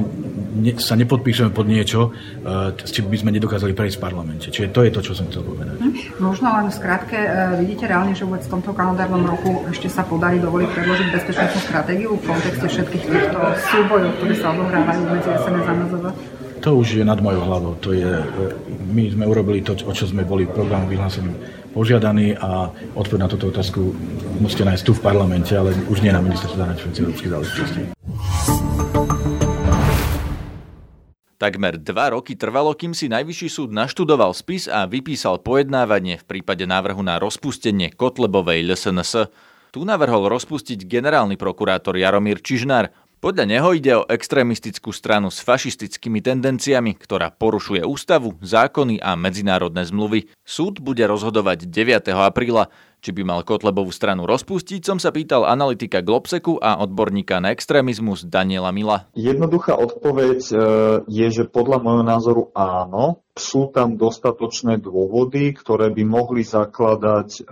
ne, 0.60 0.76
sa 0.76 1.00
nepodpíšeme 1.00 1.48
pod 1.48 1.64
niečo, 1.64 2.12
e, 2.44 2.76
s 2.76 2.92
čím 2.92 3.08
by 3.08 3.16
sme 3.16 3.32
nedokázali 3.40 3.72
prejsť 3.72 3.96
v 3.96 4.04
parlamente. 4.04 4.46
Čiže 4.52 4.68
to 4.68 4.84
je 4.84 4.92
to, 4.92 5.00
čo 5.00 5.12
som 5.16 5.32
chcel 5.32 5.40
povedať. 5.40 5.80
Hm? 5.80 6.20
Možno 6.20 6.52
len 6.60 6.68
v 6.68 6.76
skratke, 6.76 7.16
vidíte 7.56 7.88
reálne, 7.88 8.12
že 8.12 8.28
vôbec 8.28 8.44
v 8.44 8.52
tomto 8.60 8.76
kalendárnom 8.76 9.24
roku 9.24 9.64
ešte 9.72 9.88
sa 9.88 10.04
podarí 10.04 10.36
dovoliť 10.44 10.68
predložiť 10.76 11.08
bezpečnostnú 11.08 11.60
stratégiu 11.64 12.20
v 12.20 12.22
kontexte 12.28 12.68
všetkých 12.68 13.04
týchto 13.08 13.40
súbojov, 13.72 14.12
ktoré 14.20 14.34
sa 14.36 14.52
odohrávajú 14.52 15.02
medzi 15.08 15.30
SNS 15.40 15.96
a? 16.04 16.39
To 16.60 16.76
už 16.76 17.00
je 17.00 17.04
nad 17.04 17.16
mojou 17.24 17.40
hlavou. 17.40 17.72
To 17.80 17.96
je, 17.96 18.04
my 18.92 19.08
sme 19.08 19.24
urobili 19.24 19.64
to, 19.64 19.72
o 19.80 19.92
čo 19.96 20.04
sme 20.04 20.28
boli 20.28 20.44
v 20.44 20.52
programu 20.52 20.92
vyhlásením 20.92 21.32
požiadaní 21.72 22.36
a 22.36 22.68
odpoveď 22.92 23.20
na 23.24 23.28
túto 23.32 23.48
otázku 23.48 23.96
musíte 24.44 24.68
nájsť 24.68 24.84
tu 24.84 24.92
v 24.92 25.00
parlamente, 25.00 25.56
ale 25.56 25.72
už 25.88 26.04
nie 26.04 26.12
na 26.12 26.20
ministerstve 26.20 26.60
zahraničných 26.60 27.00
európskych 27.00 27.32
záležitostí. 27.32 27.80
Takmer 31.40 31.80
dva 31.80 32.12
roky 32.12 32.36
trvalo, 32.36 32.76
kým 32.76 32.92
si 32.92 33.08
Najvyšší 33.08 33.48
súd 33.48 33.72
naštudoval 33.72 34.36
spis 34.36 34.68
a 34.68 34.84
vypísal 34.84 35.40
pojednávanie 35.40 36.20
v 36.20 36.28
prípade 36.28 36.68
návrhu 36.68 37.00
na 37.00 37.16
rozpustenie 37.16 37.88
Kotlebovej 37.96 38.68
LSNS. 38.68 39.32
Tu 39.72 39.80
navrhol 39.80 40.28
rozpustiť 40.28 40.84
generálny 40.84 41.40
prokurátor 41.40 41.96
Jaromír 41.96 42.44
Čižnár. 42.44 42.92
Podľa 43.20 43.44
neho 43.44 43.76
ide 43.76 43.92
o 44.00 44.08
extrémistickú 44.08 44.96
stranu 44.96 45.28
s 45.28 45.44
fašistickými 45.44 46.24
tendenciami, 46.24 46.96
ktorá 46.96 47.28
porušuje 47.28 47.84
ústavu, 47.84 48.40
zákony 48.40 48.96
a 48.96 49.12
medzinárodné 49.12 49.84
zmluvy. 49.84 50.32
Súd 50.40 50.80
bude 50.80 51.04
rozhodovať 51.04 51.68
9. 51.68 52.16
apríla. 52.16 52.72
Či 53.04 53.12
by 53.12 53.22
mal 53.28 53.44
Kotlebovú 53.44 53.92
stranu 53.92 54.24
rozpustiť, 54.24 54.80
som 54.88 54.96
sa 54.96 55.12
pýtal 55.12 55.44
analytika 55.44 56.00
Globseku 56.00 56.64
a 56.64 56.80
odborníka 56.80 57.44
na 57.44 57.52
extrémizmus 57.52 58.24
Daniela 58.24 58.72
Mila. 58.72 59.12
Jednoduchá 59.12 59.76
odpoveď 59.76 60.40
e, 60.48 60.54
je, 61.04 61.26
že 61.28 61.44
podľa 61.44 61.76
môjho 61.84 62.04
názoru 62.04 62.42
áno. 62.56 63.20
Sú 63.36 63.68
tam 63.68 64.00
dostatočné 64.00 64.80
dôvody, 64.80 65.52
ktoré 65.52 65.92
by 65.92 66.02
mohli 66.08 66.40
zakladať 66.40 67.28
e, 67.36 67.42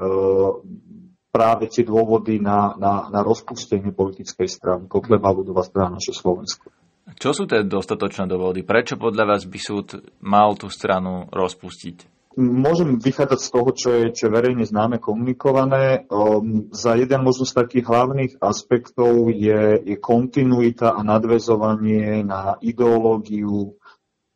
práve 1.28 1.68
tie 1.68 1.84
dôvody 1.84 2.40
na, 2.40 2.74
na, 2.80 3.12
na 3.12 3.20
rozpustenie 3.20 3.92
politickej 3.92 4.48
strany. 4.48 4.82
Kotleba 4.88 5.32
ľudová 5.32 5.62
strana 5.62 6.00
naše 6.00 6.16
Slovensko. 6.16 6.72
Čo 7.16 7.32
sú 7.32 7.44
tie 7.48 7.64
dostatočné 7.64 8.28
dôvody? 8.28 8.62
Prečo 8.64 9.00
podľa 9.00 9.24
vás 9.36 9.42
by 9.48 9.58
súd 9.60 9.88
mal 10.20 10.52
tú 10.60 10.68
stranu 10.68 11.24
rozpustiť? 11.32 12.18
Môžem 12.38 13.02
vychádzať 13.02 13.40
z 13.42 13.48
toho, 13.50 13.70
čo 13.74 13.88
je, 13.90 14.04
čo 14.14 14.30
je 14.30 14.34
verejne 14.38 14.62
známe, 14.62 15.02
komunikované. 15.02 16.06
Um, 16.06 16.70
za 16.70 16.94
jeden 16.94 17.26
možno 17.26 17.42
z 17.42 17.56
takých 17.56 17.90
hlavných 17.90 18.32
aspektov 18.38 19.34
je, 19.34 19.82
je 19.82 19.96
kontinuita 19.98 20.94
a 20.94 21.02
nadvezovanie 21.02 22.22
na 22.22 22.54
ideológiu 22.62 23.74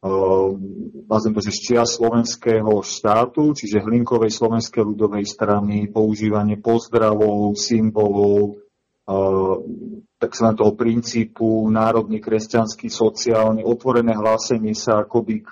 um, 0.02 0.58
to, 1.06 1.40
že 1.40 1.52
štia 1.54 1.82
slovenského 1.86 2.82
štátu, 2.82 3.54
čiže 3.54 3.84
hlinkovej 3.84 4.34
slovenskej 4.34 4.82
ľudovej 4.82 5.24
strany, 5.24 5.86
používanie 5.88 6.58
pozdravov, 6.58 7.54
symbolov, 7.54 8.60
tzv. 10.22 10.46
toho 10.54 10.72
princípu 10.78 11.66
národný, 11.70 12.22
kresťanský, 12.22 12.86
sociálny, 12.86 13.66
otvorené 13.66 14.14
hlásenie 14.14 14.74
sa 14.78 15.02
akoby 15.02 15.42
k 15.42 15.50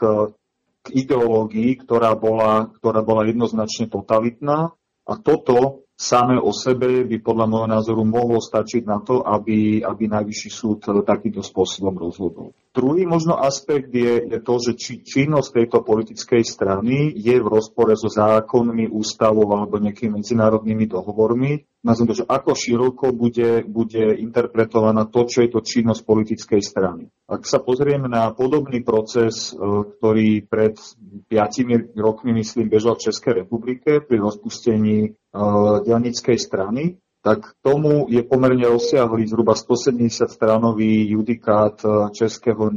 k 0.81 0.87
ideológii, 1.05 1.85
ktorá 1.85 2.17
bola, 2.17 2.73
ktorá 2.81 3.05
bola 3.05 3.29
jednoznačne 3.29 3.93
totalitná. 3.93 4.73
A 5.05 5.13
toto 5.21 5.85
samé 6.01 6.41
o 6.41 6.55
sebe 6.57 7.05
by 7.05 7.17
podľa 7.21 7.47
môjho 7.51 7.69
názoru 7.69 8.03
mohlo 8.09 8.41
stačiť 8.41 8.89
na 8.89 9.05
to, 9.05 9.21
aby, 9.21 9.85
aby 9.85 10.05
najvyšší 10.09 10.51
súd 10.51 10.79
takýmto 11.05 11.45
spôsobom 11.45 11.93
rozhodol. 12.01 12.57
Druhý 12.71 13.03
možno 13.03 13.35
aspekt 13.35 13.91
je, 13.91 14.31
je 14.31 14.39
to, 14.39 14.55
že 14.63 14.73
či 14.79 14.93
činnosť 15.03 15.59
tejto 15.59 15.83
politickej 15.83 16.47
strany 16.47 17.11
je 17.19 17.35
v 17.43 17.51
rozpore 17.51 17.99
so 17.99 18.07
zákonmi, 18.07 18.87
ústavou 18.87 19.43
alebo 19.51 19.83
nejakými 19.83 20.23
medzinárodnými 20.23 20.87
dohovormi. 20.87 21.67
Nazvem 21.83 22.07
to, 22.07 22.23
že 22.23 22.29
ako 22.31 22.55
široko 22.55 23.11
bude, 23.11 23.67
bude 23.67 24.15
interpretovaná 24.23 25.03
to, 25.11 25.27
čo 25.27 25.43
je 25.43 25.51
to 25.51 25.67
činnosť 25.67 26.07
politickej 26.07 26.63
strany. 26.63 27.11
Ak 27.27 27.43
sa 27.43 27.59
pozrieme 27.59 28.07
na 28.07 28.31
podobný 28.31 28.87
proces, 28.87 29.51
e, 29.51 29.59
ktorý 29.59 30.47
pred 30.47 30.79
piatimi 31.27 31.99
rokmi, 31.99 32.39
myslím, 32.39 32.71
bežal 32.71 32.95
v 32.95 33.11
Českej 33.11 33.33
republike 33.43 33.99
pri 33.99 34.19
rozpustení 34.23 35.11
uh, 35.11 35.83
delnickej 35.83 36.39
strany, 36.39 36.99
tak 37.23 37.39
tomu 37.63 38.07
je 38.09 38.23
pomerne 38.23 38.69
rozsiahlý 38.69 39.27
zhruba 39.27 39.55
170 39.55 40.31
stranový 40.31 41.11
judikát 41.11 41.85
e, 41.85 41.89
Českého 42.13 42.71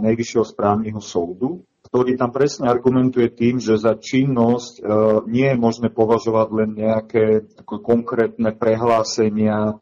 nejvyššieho 0.00 0.44
správneho 0.44 1.00
súdu, 1.00 1.64
ktorý 1.92 2.16
tam 2.16 2.32
presne 2.32 2.72
argumentuje 2.72 3.28
tým, 3.28 3.60
že 3.60 3.76
za 3.76 4.00
činnosť 4.00 4.80
nie 5.28 5.44
je 5.44 5.60
možné 5.60 5.92
považovať 5.92 6.48
len 6.56 6.70
nejaké 6.72 7.44
konkrétne 7.68 8.56
prehlásenia 8.56 9.76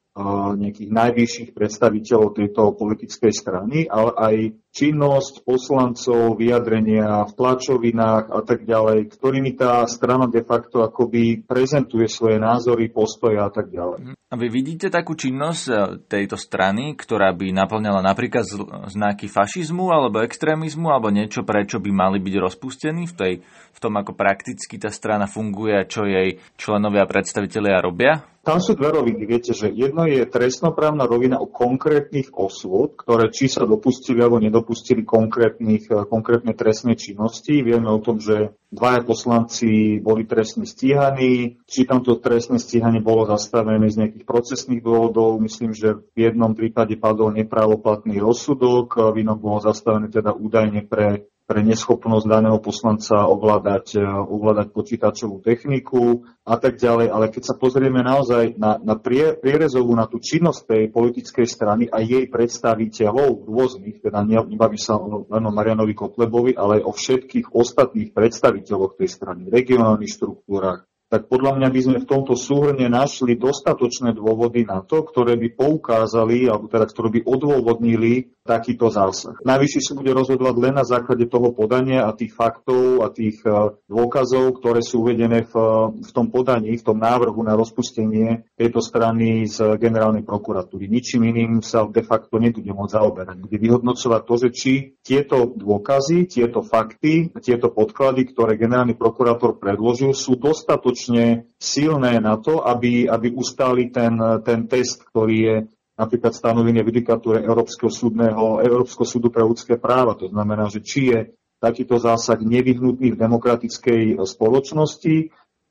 nejakých 0.59 0.91
najvyšších 0.91 1.51
predstaviteľov 1.55 2.35
tejto 2.35 2.75
politickej 2.75 3.31
strany, 3.31 3.87
ale 3.87 4.11
aj 4.19 4.35
činnosť 4.75 5.47
poslancov, 5.47 6.35
vyjadrenia 6.35 7.31
v 7.31 7.33
tlačovinách 7.39 8.27
a 8.29 8.41
tak 8.43 8.67
ďalej, 8.67 9.07
ktorými 9.07 9.55
tá 9.55 9.87
strana 9.87 10.27
de 10.27 10.43
facto 10.43 10.83
akoby 10.83 11.47
prezentuje 11.47 12.11
svoje 12.11 12.43
názory, 12.43 12.91
postoje 12.91 13.39
a 13.39 13.49
tak 13.55 13.71
ďalej. 13.71 14.19
A 14.31 14.39
vy 14.39 14.47
vidíte 14.47 14.95
takú 14.95 15.19
činnosť 15.19 15.65
e, 15.67 15.75
tejto 16.07 16.39
strany, 16.39 16.95
ktorá 16.95 17.35
by 17.35 17.51
naplňala 17.51 17.99
napríklad 17.99 18.47
znaky 18.87 19.27
fašizmu 19.27 19.91
alebo 19.91 20.23
extrémizmu 20.23 20.87
alebo 20.87 21.11
niečo, 21.11 21.43
prečo 21.43 21.83
by 21.83 21.91
mali 21.91 22.23
byť 22.23 22.35
rozpustení 22.39 23.11
v, 23.11 23.15
tej, 23.19 23.33
v 23.75 23.79
tom, 23.83 23.99
ako 23.99 24.15
prakticky 24.15 24.79
tá 24.79 24.87
strana 24.95 25.27
funguje 25.27 25.75
a 25.75 25.83
čo 25.83 26.07
jej 26.07 26.39
členovia 26.55 27.03
a 27.03 27.11
predstavitelia 27.11 27.83
robia? 27.83 28.23
Tam 28.51 28.59
sú 28.59 28.75
dve 28.75 28.91
roviny. 28.91 29.31
Viete, 29.31 29.55
že 29.55 29.71
jedno 29.71 30.11
je 30.11 30.27
trestnoprávna 30.27 31.07
rovina 31.07 31.39
o 31.39 31.47
konkrétnych 31.47 32.35
osôb, 32.35 32.99
ktoré 32.99 33.31
či 33.31 33.47
sa 33.47 33.63
dopustili 33.63 34.19
alebo 34.19 34.43
nedopustili 34.43 35.07
konkrétnych, 35.07 35.87
eh, 35.87 36.03
konkrétne 36.03 36.51
trestné 36.59 36.99
činnosti. 36.99 37.63
Vieme 37.63 37.87
o 37.87 38.03
tom, 38.03 38.19
že 38.19 38.51
dvaja 38.75 39.07
poslanci 39.07 40.03
boli 40.03 40.27
trestne 40.27 40.67
stíhaní. 40.67 41.63
Či 41.63 41.87
tamto 41.87 42.19
trestné 42.19 42.59
stíhanie 42.59 42.99
bolo 42.99 43.23
zastavené 43.31 43.87
z 43.87 44.03
nejakých 44.03 44.27
procesných 44.27 44.83
dôvodov. 44.83 45.39
Myslím, 45.39 45.71
že 45.71 46.03
v 46.19 46.19
jednom 46.19 46.51
prípade 46.59 46.99
padol 46.99 47.31
nepravoplatný 47.39 48.19
rozsudok, 48.19 49.15
v 49.15 49.23
inom 49.23 49.39
bolo 49.39 49.63
zastavené 49.63 50.11
teda 50.11 50.35
údajne 50.35 50.91
pre 50.91 51.30
pre 51.51 51.67
neschopnosť 51.67 52.31
daného 52.31 52.63
poslanca 52.63 53.27
ovládať, 53.27 53.99
e, 53.99 54.07
ovládať 54.07 54.71
počítačovú 54.71 55.43
techniku 55.43 56.23
a 56.47 56.55
tak 56.55 56.79
ďalej. 56.79 57.11
Ale 57.11 57.27
keď 57.27 57.43
sa 57.51 57.55
pozrieme 57.59 58.07
naozaj 58.07 58.55
na, 58.55 58.79
na 58.79 58.95
prie, 58.95 59.35
prierezovú, 59.35 59.91
na 59.99 60.07
tú 60.07 60.23
činnosť 60.23 60.61
tej 60.71 60.83
politickej 60.95 61.47
strany 61.51 61.85
a 61.91 61.99
jej 62.07 62.31
predstaviteľov 62.31 63.51
rôznych, 63.51 63.99
teda 63.99 64.23
nebaví 64.23 64.79
sa 64.79 64.95
len 65.03 65.43
o 65.43 65.51
Marianovi 65.51 65.99
Kotlebovi, 65.99 66.55
ale 66.55 66.79
aj 66.79 66.87
o 66.87 66.93
všetkých 66.95 67.51
ostatných 67.51 68.15
predstaviteľoch 68.15 68.95
tej 68.95 69.11
strany, 69.11 69.51
regionálnych 69.51 70.15
štruktúrach, 70.15 70.90
tak 71.11 71.27
podľa 71.27 71.59
mňa 71.59 71.69
by 71.75 71.81
sme 71.83 71.99
v 71.99 72.07
tomto 72.07 72.39
súhrne 72.39 72.87
našli 72.87 73.35
dostatočné 73.35 74.15
dôvody 74.15 74.63
na 74.63 74.79
to, 74.87 75.03
ktoré 75.03 75.35
by 75.35 75.59
poukázali, 75.59 76.47
alebo 76.47 76.71
teda 76.71 76.87
ktoré 76.87 77.19
by 77.19 77.21
odôvodnili 77.27 78.31
takýto 78.47 78.95
zásah. 78.95 79.35
Najvyššie 79.43 79.91
sa 79.91 79.99
bude 79.99 80.15
rozhodovať 80.15 80.55
len 80.63 80.75
na 80.79 80.87
základe 80.87 81.27
toho 81.27 81.51
podania 81.51 82.07
a 82.07 82.15
tých 82.15 82.31
faktov 82.31 83.03
a 83.03 83.11
tých 83.11 83.43
e, 83.43 83.75
dôkazov, 83.91 84.63
ktoré 84.63 84.87
sú 84.87 85.03
uvedené 85.07 85.45
v, 85.51 85.55
v 85.99 86.11
tom 86.15 86.31
podaní, 86.31 86.79
v 86.79 86.87
tom 86.87 86.99
návrhu 87.03 87.43
na 87.43 87.59
rozpustenie 87.59 88.47
tejto 88.55 88.79
strany 88.79 89.51
z 89.51 89.79
generálnej 89.83 90.23
prokuratúry. 90.23 90.87
Ničím 90.87 91.27
iným 91.27 91.59
sa 91.61 91.91
de 91.91 92.07
facto 92.07 92.39
nebude 92.39 92.71
môcť 92.71 92.95
zaoberať. 92.97 93.37
Bude 93.39 93.59
vyhodnocovať 93.59 94.23
to, 94.25 94.35
že 94.47 94.49
či 94.55 94.73
tieto 95.03 95.51
dôkazy, 95.51 96.31
tieto 96.31 96.63
fakty, 96.63 97.35
tieto 97.43 97.71
podklady, 97.71 98.31
ktoré 98.31 98.55
generálny 98.55 98.95
prokurátor 98.95 99.59
predložil, 99.59 100.15
sú 100.15 100.39
dostatočné 100.39 101.00
dostatočne 101.01 101.49
silné 101.57 102.21
na 102.21 102.37
to, 102.37 102.61
aby, 102.61 103.09
aby 103.09 103.33
ustáli 103.33 103.89
ten, 103.89 104.21
ten 104.45 104.69
test, 104.69 105.05
ktorý 105.09 105.37
je 105.37 105.57
napríklad 105.97 106.33
stanovený 106.33 106.85
v 106.85 106.89
judikatúre 106.93 107.45
Európskeho, 107.45 107.93
súdneho, 107.93 108.61
Európskeho 108.61 109.09
súdu 109.09 109.29
pre 109.33 109.45
ľudské 109.45 109.77
práva. 109.77 110.17
To 110.17 110.29
znamená, 110.29 110.69
že 110.69 110.81
či 110.81 111.13
je 111.13 111.21
takýto 111.61 112.01
zásah 112.01 112.41
nevyhnutný 112.41 113.13
v 113.13 113.21
demokratickej 113.21 114.17
spoločnosti, 114.25 115.29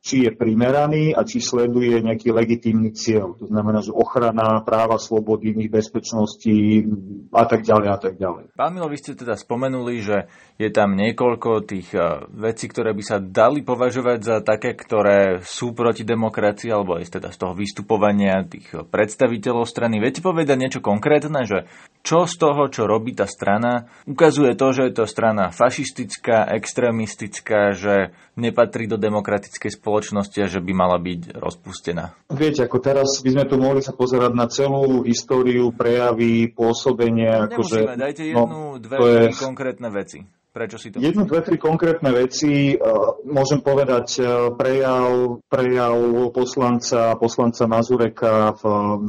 či 0.10 0.26
je 0.26 0.32
primeraný 0.34 1.14
a 1.14 1.22
či 1.22 1.38
sleduje 1.38 2.02
nejaký 2.02 2.34
legitímny 2.34 2.98
cieľ. 2.98 3.38
To 3.38 3.46
znamená, 3.46 3.86
že 3.86 3.94
ochrana 3.94 4.66
práva, 4.66 4.98
slobody, 4.98 5.70
bezpečnosti 5.70 6.90
a 7.30 7.46
tak 7.46 7.62
ďalej 7.62 7.88
a 7.94 7.98
tak 8.02 8.18
ďalej. 8.18 8.58
Pán 8.58 8.74
Milo, 8.74 8.90
vy 8.90 8.98
ste 8.98 9.14
teda 9.14 9.38
spomenuli, 9.38 10.02
že 10.02 10.18
je 10.58 10.74
tam 10.74 10.98
niekoľko 10.98 11.70
tých 11.70 11.94
eh, 11.94 12.26
vecí, 12.34 12.66
ktoré 12.66 12.98
by 12.98 13.04
sa 13.06 13.18
dali 13.22 13.62
považovať 13.62 14.20
za 14.26 14.36
také, 14.42 14.74
ktoré 14.74 15.46
sú 15.46 15.78
proti 15.78 16.02
demokracii, 16.02 16.74
alebo 16.74 16.98
aj 16.98 17.22
teda 17.22 17.30
z 17.30 17.38
toho 17.38 17.54
vystupovania 17.54 18.42
tých 18.50 18.90
predstaviteľov 18.90 19.70
strany. 19.70 20.02
Viete 20.02 20.26
povedať 20.26 20.58
niečo 20.58 20.82
konkrétne, 20.82 21.46
že 21.46 21.70
čo 22.02 22.26
z 22.26 22.36
toho, 22.42 22.66
čo 22.72 22.90
robí 22.90 23.14
tá 23.14 23.30
strana, 23.30 23.92
ukazuje 24.10 24.58
to, 24.58 24.74
že 24.74 24.90
je 24.90 24.94
to 24.98 25.06
strana 25.06 25.54
fašistická, 25.54 26.50
extrémistická, 26.58 27.76
že 27.76 28.16
nepatrí 28.40 28.88
do 28.88 28.96
demokratickej 28.96 29.76
spoločnosti 29.76 29.99
a 30.00 30.48
že 30.48 30.64
by 30.64 30.72
mala 30.72 30.98
byť 30.98 31.36
rozpustená? 31.36 32.16
Viete, 32.32 32.64
ako 32.64 32.78
teraz 32.80 33.20
by 33.20 33.30
sme 33.36 33.46
tu 33.46 33.56
mohli 33.60 33.84
sa 33.84 33.92
pozerať 33.92 34.32
na 34.34 34.48
celú 34.48 35.04
históriu, 35.04 35.76
prejavy, 35.76 36.50
pôsobenia. 36.50 37.46
Nemusíme, 37.46 37.54
akože, 37.54 37.80
dajte 38.00 38.22
no, 38.24 38.28
jednu, 38.28 38.46
no, 38.48 38.80
dve 38.80 38.96
je... 38.98 39.36
konkrétne 39.36 39.90
veci. 39.92 40.39
Prečo 40.50 40.82
si 40.82 40.90
to 40.90 40.98
Jednu, 40.98 41.30
dve, 41.30 41.46
tri 41.46 41.62
konkrétne 41.62 42.10
veci. 42.10 42.74
Uh, 42.74 43.22
môžem 43.30 43.62
povedať 43.62 44.08
uh, 44.18 44.50
prejav, 44.58 45.38
prejav 45.46 45.98
poslanca, 46.34 47.14
poslanca 47.22 47.70
Mazureka 47.70 48.58
v, 48.58 48.62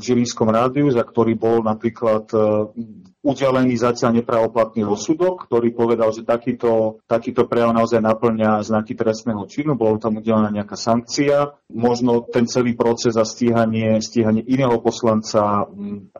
Žilinskom 0.04 0.52
rádiu, 0.52 0.92
za 0.92 1.00
ktorý 1.00 1.32
bol 1.40 1.64
napríklad 1.64 2.28
uh, 2.36 2.68
udelený 3.24 3.76
zatiaľ 3.76 4.20
nepravoplatný 4.20 4.84
rozsudok, 4.84 5.48
ktorý 5.48 5.72
povedal, 5.76 6.12
že 6.12 6.24
takýto, 6.24 7.04
takýto 7.04 7.44
prejav 7.44 7.76
naozaj 7.76 8.00
naplňa 8.00 8.64
znaky 8.64 8.96
trestného 8.96 9.44
činu, 9.44 9.76
bolo 9.76 10.00
tam 10.00 10.20
udelená 10.20 10.48
nejaká 10.48 10.76
sankcia. 10.76 11.52
Možno 11.68 12.24
ten 12.24 12.48
celý 12.48 12.72
proces 12.72 13.20
a 13.20 13.24
stíhanie, 13.28 14.00
stíhanie 14.00 14.40
iného 14.44 14.76
poslanca 14.80 15.68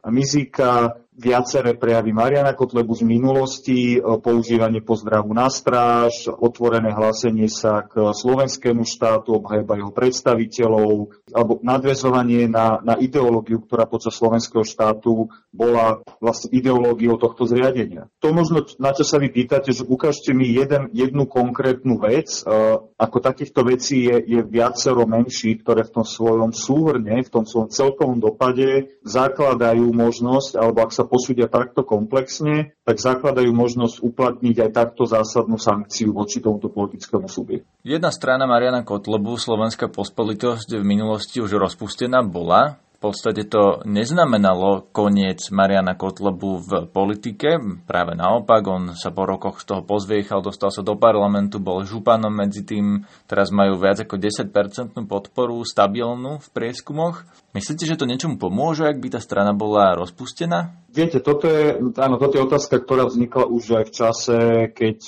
Mizika, 0.09 1.01
viaceré 1.21 1.77
prejavy 1.77 2.17
Mariana 2.17 2.57
Kotlebu 2.57 2.97
z 2.97 3.05
minulosti, 3.05 3.81
e, 3.97 3.99
používanie 4.01 4.81
pozdravu 4.81 5.37
na 5.37 5.53
stráž, 5.53 6.33
otvorené 6.33 6.97
hlásenie 6.97 7.53
sa 7.53 7.85
k 7.85 8.17
slovenskému 8.17 8.89
štátu, 8.89 9.37
obhajba 9.37 9.77
jeho 9.77 9.93
predstaviteľov, 9.93 11.13
alebo 11.37 11.61
nadvezovanie 11.61 12.49
na, 12.49 12.81
na 12.81 12.97
ideológiu, 12.97 13.61
ktorá 13.61 13.85
počas 13.85 14.17
slovenského 14.17 14.65
štátu 14.65 15.29
bola 15.53 16.01
vlastne 16.25 16.49
ideológiou 16.57 17.21
tohto 17.21 17.45
zriadenia. 17.45 18.09
To 18.25 18.33
možno, 18.33 18.65
na 18.81 18.97
čo 18.97 19.05
sa 19.05 19.21
vy 19.21 19.29
pýtate, 19.29 19.77
že 19.77 19.85
ukážte 19.85 20.33
mi 20.33 20.49
jeden, 20.49 20.89
jednu 20.97 21.29
konkrétnu 21.29 22.01
vec. 22.01 22.41
E, 22.41 22.49
ako 22.97 23.17
takýchto 23.21 23.61
vecí 23.69 24.09
je, 24.09 24.17
je 24.25 24.41
viacero 24.41 25.05
menší, 25.05 25.61
ktoré 25.61 25.85
v 25.85 26.01
tom 26.01 26.07
svojom 26.09 26.57
súhrne, 26.57 27.21
v 27.21 27.29
tom 27.29 27.45
svojom 27.45 27.69
celkovom 27.69 28.17
dopade 28.25 28.97
zakladajú 29.05 29.85
možnosť, 29.93 30.57
alebo 30.57 30.81
ak 30.81 30.97
sa 30.97 31.10
posúdia 31.11 31.51
takto 31.51 31.83
komplexne, 31.83 32.79
tak 32.87 33.03
zakladajú 33.03 33.51
možnosť 33.51 33.99
uplatniť 34.07 34.57
aj 34.63 34.71
takto 34.71 35.03
zásadnú 35.11 35.59
sankciu 35.59 36.15
voči 36.15 36.39
tomuto 36.39 36.71
politickému 36.71 37.27
subjektu. 37.27 37.67
Jedna 37.83 38.15
strana 38.15 38.47
Mariana 38.47 38.87
Kotlebu, 38.87 39.35
Slovenská 39.35 39.91
pospolitosť, 39.91 40.79
v 40.79 40.87
minulosti 40.87 41.43
už 41.43 41.59
rozpustená 41.59 42.23
bola 42.23 42.79
podstate 43.01 43.49
to 43.49 43.81
neznamenalo 43.89 44.93
koniec 44.93 45.49
Mariana 45.49 45.97
Kotlebu 45.97 46.53
v 46.61 46.71
politike. 46.93 47.57
Práve 47.89 48.13
naopak, 48.13 48.61
on 48.69 48.93
sa 48.93 49.09
po 49.09 49.25
rokoch 49.25 49.65
z 49.65 49.73
toho 49.73 49.83
pozviechal, 49.83 50.45
dostal 50.45 50.69
sa 50.69 50.85
do 50.85 51.01
parlamentu, 51.01 51.57
bol 51.57 51.81
županom 51.89 52.29
medzi 52.29 52.61
tým. 52.61 53.09
Teraz 53.25 53.49
majú 53.49 53.81
viac 53.81 54.05
ako 54.05 54.21
10% 54.21 54.93
podporu 55.09 55.65
stabilnú 55.65 56.45
v 56.45 56.49
prieskumoch. 56.53 57.25
Myslíte, 57.57 57.89
že 57.89 57.97
to 57.97 58.05
niečomu 58.05 58.37
pomôže, 58.37 58.85
ak 58.85 59.01
by 59.01 59.17
tá 59.17 59.21
strana 59.25 59.57
bola 59.57 59.97
rozpustená? 59.97 60.77
Viete, 60.93 61.25
toto 61.25 61.49
je, 61.49 61.81
áno, 61.81 62.21
toto 62.21 62.37
je 62.37 62.47
otázka, 62.47 62.85
ktorá 62.85 63.09
vznikla 63.09 63.49
už 63.49 63.81
aj 63.81 63.85
v 63.89 63.95
čase, 63.97 64.39
keď 64.77 64.99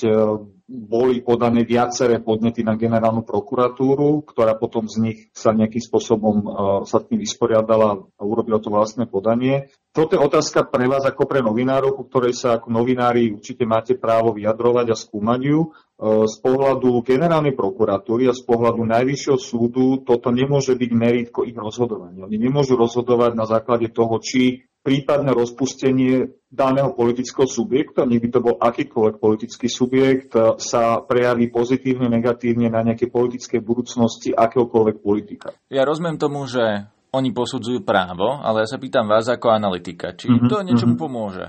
boli 0.72 1.20
podané 1.20 1.68
viaceré 1.68 2.16
podnety 2.24 2.64
na 2.64 2.80
generálnu 2.80 3.28
prokuratúru, 3.28 4.24
ktorá 4.24 4.56
potom 4.56 4.88
z 4.88 4.96
nich 5.04 5.18
sa 5.36 5.52
nejakým 5.52 5.84
spôsobom 5.84 6.36
uh, 6.40 6.44
sa 6.88 7.04
tým 7.04 7.20
vysporiadala 7.20 8.00
a 8.00 8.22
urobila 8.24 8.56
to 8.56 8.72
vlastné 8.72 9.04
podanie. 9.04 9.68
Toto 9.92 10.16
je 10.16 10.24
otázka 10.24 10.64
pre 10.72 10.88
vás 10.88 11.04
ako 11.04 11.28
pre 11.28 11.44
novinárov, 11.44 11.92
ku 11.92 12.08
ktorej 12.08 12.32
sa 12.32 12.56
ako 12.56 12.72
novinári 12.72 13.36
určite 13.36 13.68
máte 13.68 14.00
právo 14.00 14.32
vyjadrovať 14.32 14.86
a 14.88 14.96
skúmať 14.96 15.40
ju. 15.44 15.60
Uh, 16.00 16.24
z 16.24 16.36
pohľadu 16.40 17.04
generálnej 17.04 17.52
prokuratúry 17.52 18.32
a 18.32 18.34
z 18.34 18.40
pohľadu 18.40 18.80
najvyššieho 18.88 19.36
súdu 19.36 20.00
toto 20.00 20.32
nemôže 20.32 20.72
byť 20.72 20.90
meritko 20.96 21.44
ich 21.44 21.54
rozhodovania. 21.54 22.24
Oni 22.24 22.40
nemôžu 22.40 22.80
rozhodovať 22.80 23.36
na 23.36 23.44
základe 23.44 23.92
toho, 23.92 24.16
či 24.24 24.64
prípadné 24.82 25.30
rozpustenie 25.30 26.34
daného 26.50 26.92
politického 26.92 27.46
subjekta, 27.46 28.04
nech 28.04 28.20
by 28.20 28.28
to 28.28 28.40
bol 28.42 28.54
akýkoľvek 28.58 29.16
politický 29.22 29.70
subjekt, 29.70 30.34
sa 30.58 31.00
prejaví 31.00 31.48
pozitívne, 31.48 32.10
negatívne 32.10 32.68
na 32.68 32.82
nejakej 32.82 33.08
politickej 33.08 33.60
budúcnosti 33.62 34.34
akéhokoľvek 34.34 34.96
politika. 35.00 35.54
Ja 35.70 35.86
rozumiem 35.86 36.18
tomu, 36.18 36.44
že 36.50 36.90
oni 37.14 37.30
posudzujú 37.30 37.86
právo, 37.86 38.40
ale 38.42 38.64
ja 38.64 38.68
sa 38.68 38.80
pýtam 38.80 39.06
vás 39.06 39.28
ako 39.28 39.52
analytika, 39.54 40.16
či 40.16 40.28
mm-hmm, 40.28 40.48
to 40.50 40.66
niečomu 40.66 40.98
mm-hmm. 40.98 41.04
pomôže? 41.04 41.46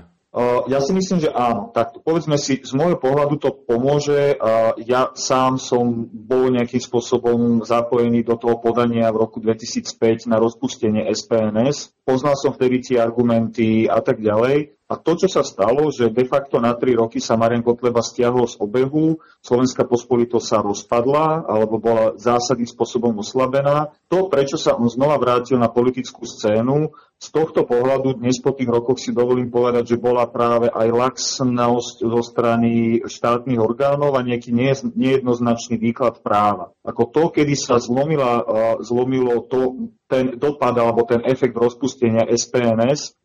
Ja 0.66 0.82
si 0.82 0.90
myslím, 0.90 1.22
že 1.22 1.30
áno. 1.30 1.70
Tak 1.70 2.02
povedzme 2.02 2.34
si, 2.34 2.58
z 2.58 2.74
môjho 2.74 2.98
pohľadu 2.98 3.38
to 3.38 3.54
pomôže. 3.54 4.34
Ja 4.82 5.14
sám 5.14 5.62
som 5.62 6.10
bol 6.10 6.50
nejakým 6.50 6.82
spôsobom 6.82 7.62
zapojený 7.62 8.26
do 8.26 8.34
toho 8.34 8.58
podania 8.58 9.14
v 9.14 9.22
roku 9.22 9.38
2005 9.38 10.26
na 10.26 10.42
rozpustenie 10.42 11.06
SPNS. 11.06 11.94
Poznal 12.02 12.34
som 12.34 12.50
vtedy 12.50 12.82
tie 12.82 12.98
argumenty 12.98 13.86
a 13.86 14.02
tak 14.02 14.18
ďalej. 14.18 14.74
A 14.84 15.00
to, 15.00 15.16
čo 15.16 15.32
sa 15.32 15.40
stalo, 15.40 15.88
že 15.88 16.12
de 16.12 16.28
facto 16.28 16.60
na 16.60 16.76
tri 16.76 16.92
roky 16.92 17.16
sa 17.16 17.40
Marian 17.40 17.64
Kotleba 17.64 18.04
stiahol 18.04 18.44
z 18.44 18.60
obehu, 18.60 19.16
Slovenská 19.40 19.88
pospolitosť 19.88 20.44
sa 20.44 20.58
rozpadla 20.60 21.48
alebo 21.48 21.80
bola 21.80 22.12
zásadným 22.20 22.68
spôsobom 22.68 23.16
oslabená. 23.16 23.96
To, 24.12 24.28
prečo 24.28 24.60
sa 24.60 24.76
on 24.76 24.92
znova 24.92 25.16
vrátil 25.16 25.56
na 25.56 25.72
politickú 25.72 26.28
scénu, 26.28 26.92
z 27.24 27.32
tohto 27.32 27.64
pohľadu 27.64 28.20
dnes 28.20 28.36
po 28.44 28.52
tých 28.52 28.68
rokoch 28.68 29.00
si 29.00 29.16
dovolím 29.16 29.48
povedať, 29.48 29.96
že 29.96 30.02
bola 30.02 30.28
práve 30.28 30.68
aj 30.68 30.88
laxnosť 30.92 32.04
zo 32.04 32.20
strany 32.20 33.00
štátnych 33.00 33.56
orgánov 33.56 34.12
a 34.12 34.20
nejaký 34.20 34.52
nejednoznačný 34.92 35.80
výklad 35.80 36.20
práva. 36.20 36.76
Ako 36.84 37.08
to, 37.08 37.32
kedy 37.32 37.56
sa 37.56 37.80
zlomila, 37.80 38.44
zlomilo 38.84 39.40
to, 39.48 39.88
ten 40.14 40.38
dopad 40.38 40.78
alebo 40.78 41.02
ten 41.02 41.26
efekt 41.26 41.58
rozpustenia 41.58 42.30
SPNS, 42.30 43.18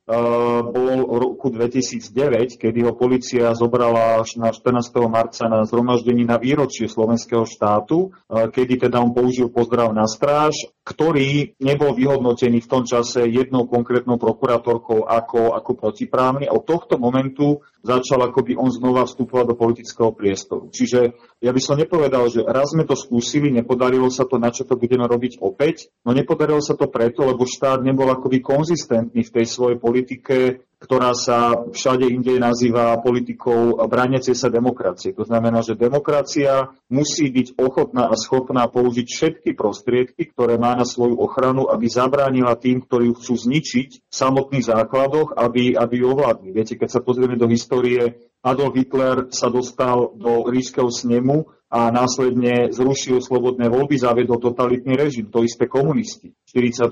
bol 0.74 1.06
v 1.06 1.16
roku 1.22 1.54
2009, 1.54 2.58
kedy 2.58 2.82
ho 2.82 2.98
policia 2.98 3.54
zobrala 3.54 4.26
až 4.26 4.42
na 4.42 4.50
14. 4.50 4.90
marca 5.06 5.46
na 5.46 5.62
zhromaždení 5.70 6.26
na 6.26 6.42
výročie 6.42 6.90
slovenského 6.90 7.46
štátu, 7.46 8.10
kedy 8.26 8.90
teda 8.90 9.06
on 9.06 9.14
použil 9.14 9.54
pozdrav 9.54 9.94
na 9.94 10.10
stráž, 10.10 10.58
ktorý 10.82 11.54
nebol 11.62 11.94
vyhodnotený 11.94 12.66
v 12.66 12.72
tom 12.74 12.90
čase 12.90 13.30
jednou 13.30 13.70
konkrétnou 13.70 14.18
prokurátorkou 14.18 15.06
ako, 15.06 15.54
ako 15.54 15.72
protiprávny. 15.78 16.50
Od 16.50 16.66
tohto 16.66 16.98
momentu 16.98 17.62
začal 17.86 18.34
akoby 18.34 18.58
on 18.58 18.74
znova 18.74 19.06
vstupovať 19.06 19.46
do 19.46 19.56
politického 19.62 20.10
priestoru. 20.10 20.74
Čiže 20.74 21.14
ja 21.40 21.56
by 21.56 21.62
som 21.64 21.80
nepovedal, 21.80 22.28
že 22.28 22.44
raz 22.44 22.76
sme 22.76 22.84
to 22.84 23.00
skúsili, 23.00 23.48
nepodarilo 23.48 24.12
sa 24.12 24.28
to, 24.28 24.36
na 24.36 24.52
čo 24.52 24.68
to 24.68 24.76
budeme 24.76 25.08
robiť 25.08 25.40
opäť, 25.40 25.88
no 26.04 26.12
nepodarilo 26.12 26.60
sa 26.60 26.76
to 26.76 26.92
preto, 26.92 27.24
lebo 27.24 27.48
štát 27.48 27.80
nebol 27.80 28.12
akoby 28.12 28.44
konzistentný 28.44 29.24
v 29.24 29.34
tej 29.40 29.46
svojej 29.48 29.78
politike 29.80 30.68
ktorá 30.80 31.12
sa 31.12 31.68
všade 31.68 32.08
inde 32.08 32.40
nazýva 32.40 32.96
politikou 33.04 33.76
brániacej 33.84 34.32
sa 34.32 34.48
demokracie. 34.48 35.12
To 35.12 35.28
znamená, 35.28 35.60
že 35.60 35.76
demokracia 35.76 36.72
musí 36.88 37.28
byť 37.28 37.60
ochotná 37.60 38.08
a 38.08 38.16
schopná 38.16 38.64
použiť 38.72 39.08
všetky 39.12 39.50
prostriedky, 39.60 40.32
ktoré 40.32 40.56
má 40.56 40.80
na 40.80 40.88
svoju 40.88 41.20
ochranu, 41.20 41.68
aby 41.68 41.92
zabránila 41.92 42.56
tým, 42.56 42.80
ktorí 42.80 43.12
ju 43.12 43.20
chcú 43.20 43.36
zničiť 43.36 43.90
v 44.08 44.14
samotných 44.16 44.66
základoch, 44.72 45.36
aby, 45.36 45.76
aby 45.76 45.96
ju 46.00 46.06
ovládli. 46.16 46.56
Viete, 46.56 46.80
keď 46.80 46.90
sa 46.96 47.04
pozrieme 47.04 47.36
do 47.36 47.52
histórie, 47.52 48.29
Adolf 48.40 48.74
Hitler 48.76 49.28
sa 49.36 49.52
dostal 49.52 50.16
do 50.16 50.48
ríškeho 50.48 50.88
snemu 50.88 51.44
a 51.70 51.94
následne 51.94 52.74
zrušil 52.74 53.22
slobodné 53.22 53.70
voľby, 53.70 54.00
zavedol 54.00 54.42
totalitný 54.42 54.98
režim, 54.98 55.30
to 55.30 55.46
isté 55.46 55.70
komunisti 55.70 56.34
v 56.34 56.68
48. 56.72 56.90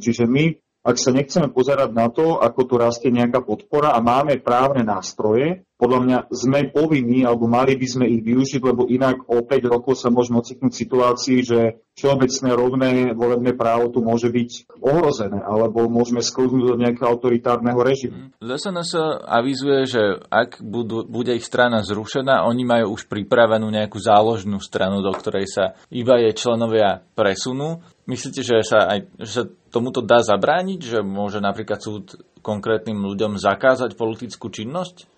Čiže 0.00 0.24
my 0.24 0.63
ak 0.84 1.00
sa 1.00 1.16
nechceme 1.16 1.48
pozerať 1.48 1.96
na 1.96 2.12
to, 2.12 2.36
ako 2.36 2.60
tu 2.68 2.74
rastie 2.76 3.08
nejaká 3.08 3.40
podpora 3.40 3.96
a 3.96 4.04
máme 4.04 4.36
právne 4.44 4.84
nástroje, 4.84 5.64
podľa 5.74 6.00
mňa 6.06 6.18
sme 6.30 6.70
povinní, 6.70 7.26
alebo 7.26 7.50
mali 7.50 7.74
by 7.74 7.86
sme 7.88 8.06
ich 8.06 8.22
využiť, 8.22 8.62
lebo 8.62 8.86
inak 8.86 9.26
o 9.26 9.42
5 9.42 9.50
rokov 9.68 9.98
sa 9.98 10.08
môžeme 10.08 10.38
ocitnúť 10.38 10.70
v 10.70 10.80
situácii, 10.86 11.38
že 11.42 11.60
všeobecné 11.98 12.50
rovné 12.54 12.90
volebné 13.12 13.52
právo 13.58 13.90
tu 13.90 13.98
môže 13.98 14.30
byť 14.30 14.80
ohrozené, 14.80 15.42
alebo 15.42 15.90
môžeme 15.90 16.22
sklznúť 16.22 16.62
do 16.72 16.76
nejakého 16.78 17.10
autoritárneho 17.10 17.76
režimu. 17.80 18.32
SNS 18.38 19.24
avizuje, 19.26 19.80
že 19.90 20.02
ak 20.30 20.62
budú, 20.62 21.02
bude 21.04 21.34
ich 21.34 21.44
strana 21.44 21.82
zrušená, 21.82 22.46
oni 22.46 22.62
majú 22.62 22.94
už 22.94 23.10
pripravenú 23.10 23.66
nejakú 23.68 23.98
záložnú 23.98 24.62
stranu, 24.62 25.02
do 25.02 25.10
ktorej 25.10 25.50
sa 25.50 25.64
iba 25.90 26.22
jej 26.22 26.38
členovia 26.38 27.02
presunú. 27.18 27.82
Myslíte, 28.04 28.44
že 28.44 28.60
sa, 28.60 28.84
aj, 28.84 29.00
že 29.16 29.30
sa 29.32 29.44
tomuto 29.72 30.04
dá 30.04 30.20
zabrániť, 30.20 30.80
že 30.80 30.98
môže 31.00 31.40
napríklad 31.40 31.80
súd 31.80 32.20
konkrétnym 32.44 33.00
ľuďom 33.00 33.40
zakázať 33.40 33.96
politickú 33.96 34.52
činnosť? 34.52 35.08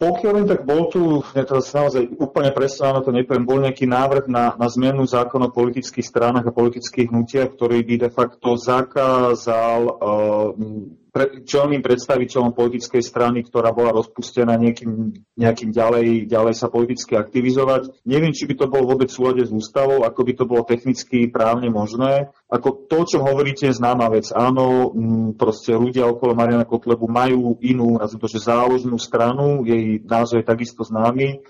Pokiaľ 0.00 0.32
len 0.42 0.46
tak 0.50 0.66
bol 0.66 0.90
tu, 0.90 1.22
ja 1.30 1.46
teraz 1.46 1.70
naozaj 1.70 2.18
úplne 2.18 2.50
presne 2.50 2.98
to 2.98 3.14
nepoviem, 3.14 3.46
bol 3.46 3.62
nejaký 3.62 3.86
návrh 3.86 4.26
na, 4.26 4.58
na 4.58 4.66
zmenu 4.66 5.06
zákona 5.06 5.52
o 5.52 5.54
politických 5.54 6.02
stranách 6.02 6.50
a 6.50 6.56
politických 6.56 7.14
hnutiach, 7.14 7.54
ktorý 7.54 7.78
by 7.86 7.94
de 7.94 8.10
facto 8.10 8.58
zakázal 8.58 9.80
uh, 9.86 10.50
pre, 11.16 11.40
čelným 11.48 11.80
predstaviteľom 11.80 12.52
politickej 12.52 13.00
strany, 13.00 13.40
ktorá 13.40 13.72
bola 13.72 13.96
rozpustená 13.96 14.52
nejakým, 14.60 15.16
nejakým 15.32 15.72
ďalej, 15.72 16.28
ďalej 16.28 16.54
sa 16.60 16.68
politicky 16.68 17.16
aktivizovať. 17.16 18.04
Neviem, 18.04 18.36
či 18.36 18.44
by 18.44 18.54
to 18.60 18.66
bolo 18.68 18.92
vôbec 18.92 19.08
v 19.08 19.16
súlade 19.16 19.48
s 19.48 19.48
ústavou, 19.48 20.04
ako 20.04 20.20
by 20.20 20.32
to 20.36 20.44
bolo 20.44 20.68
technicky 20.68 21.32
právne 21.32 21.72
možné. 21.72 22.28
Ako 22.52 22.84
to, 22.84 23.08
čo 23.08 23.24
hovoríte, 23.24 23.72
je 23.72 23.80
známa 23.80 24.12
vec. 24.12 24.28
Áno, 24.36 24.92
m, 24.92 25.32
proste 25.32 25.72
ľudia 25.72 26.04
okolo 26.04 26.36
Mariana 26.36 26.68
Kotlebu 26.68 27.08
majú 27.08 27.56
inú, 27.64 27.96
nazvime 27.96 28.20
to, 28.20 28.28
že 28.28 28.44
záložnú 28.44 29.00
stranu, 29.00 29.64
jej 29.64 30.04
názov 30.04 30.44
je 30.44 30.52
takisto 30.52 30.84
známy, 30.84 31.40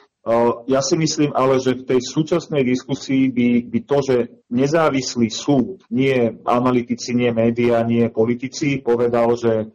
Ja 0.66 0.82
si 0.82 0.98
myslím 0.98 1.30
ale, 1.38 1.62
že 1.62 1.78
v 1.78 1.86
tej 1.86 2.00
súčasnej 2.02 2.66
diskusii 2.66 3.30
by, 3.30 3.48
by 3.70 3.78
to, 3.86 3.98
že 4.02 4.16
nezávislý 4.50 5.28
súd, 5.30 5.82
nie 5.90 6.38
analytici, 6.46 7.14
nie 7.14 7.34
médiá, 7.34 7.82
nie 7.82 8.06
politici, 8.08 8.78
povedal, 8.78 9.34
že 9.34 9.74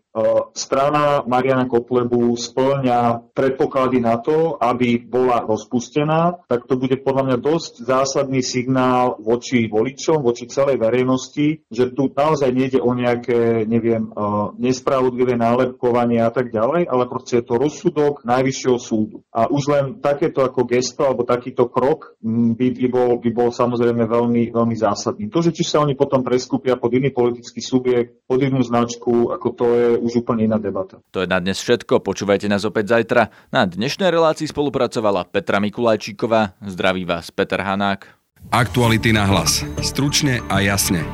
strana 0.52 1.24
Mariana 1.24 1.72
Kotlebu 1.72 2.36
splňa 2.36 3.32
predpoklady 3.32 4.04
na 4.04 4.20
to, 4.20 4.60
aby 4.60 5.00
bola 5.00 5.40
rozpustená, 5.48 6.44
tak 6.52 6.68
to 6.68 6.76
bude 6.76 7.00
podľa 7.00 7.32
mňa 7.32 7.38
dosť 7.40 7.88
zásadný 7.88 8.44
signál 8.44 9.16
voči 9.24 9.72
voličom, 9.72 10.20
voči 10.20 10.52
celej 10.52 10.84
verejnosti, 10.84 11.64
že 11.72 11.96
tu 11.96 12.12
naozaj 12.12 12.52
nejde 12.52 12.84
o 12.84 12.92
nejaké, 12.92 13.64
neviem, 13.64 14.12
nespravodlivé 14.60 15.40
nálepkovanie 15.40 16.20
a 16.20 16.32
tak 16.32 16.52
ďalej, 16.52 16.92
ale 16.92 17.04
proste 17.08 17.40
je 17.40 17.48
to 17.48 17.56
rozsudok 17.56 18.28
Najvyššieho 18.28 18.80
súdu. 18.84 19.24
A 19.32 19.48
už 19.48 19.64
len 19.72 19.86
takéto 20.04 20.44
ako 20.44 20.68
gesto 20.68 21.08
alebo 21.08 21.24
takýto 21.24 21.72
krok 21.72 22.20
by, 22.20 22.68
by, 22.76 22.88
bol, 22.92 23.16
by 23.16 23.30
bol 23.32 23.50
samozrejme 23.56 24.04
veľmi, 24.12 24.52
veľmi 24.62 24.78
zásadný. 24.78 25.26
To, 25.34 25.42
že 25.42 25.52
či 25.52 25.66
sa 25.66 25.82
oni 25.82 25.98
potom 25.98 26.22
preskúpia 26.22 26.78
pod 26.78 26.94
iný 26.94 27.10
politický 27.10 27.60
subjekt, 27.60 28.22
pod 28.30 28.40
inú 28.46 28.62
značku, 28.62 29.34
ako 29.34 29.48
to 29.58 29.66
je 29.74 29.88
už 29.98 30.22
úplne 30.22 30.46
iná 30.46 30.62
debata. 30.62 31.02
To 31.12 31.26
je 31.26 31.28
na 31.28 31.42
dnes 31.42 31.58
všetko, 31.58 32.06
počúvajte 32.06 32.46
nás 32.46 32.64
opäť 32.64 32.94
zajtra. 32.96 33.34
Na 33.50 33.66
dnešnej 33.66 34.14
relácii 34.14 34.46
spolupracovala 34.46 35.26
Petra 35.28 35.58
Mikulajčíková, 35.58 36.62
zdraví 36.62 37.04
vás 37.04 37.34
Peter 37.34 37.60
Hanák. 37.60 38.06
Aktuality 38.50 39.14
na 39.14 39.30
hlas. 39.30 39.62
Stručne 39.86 40.42
a 40.50 40.66
jasne. 40.66 41.06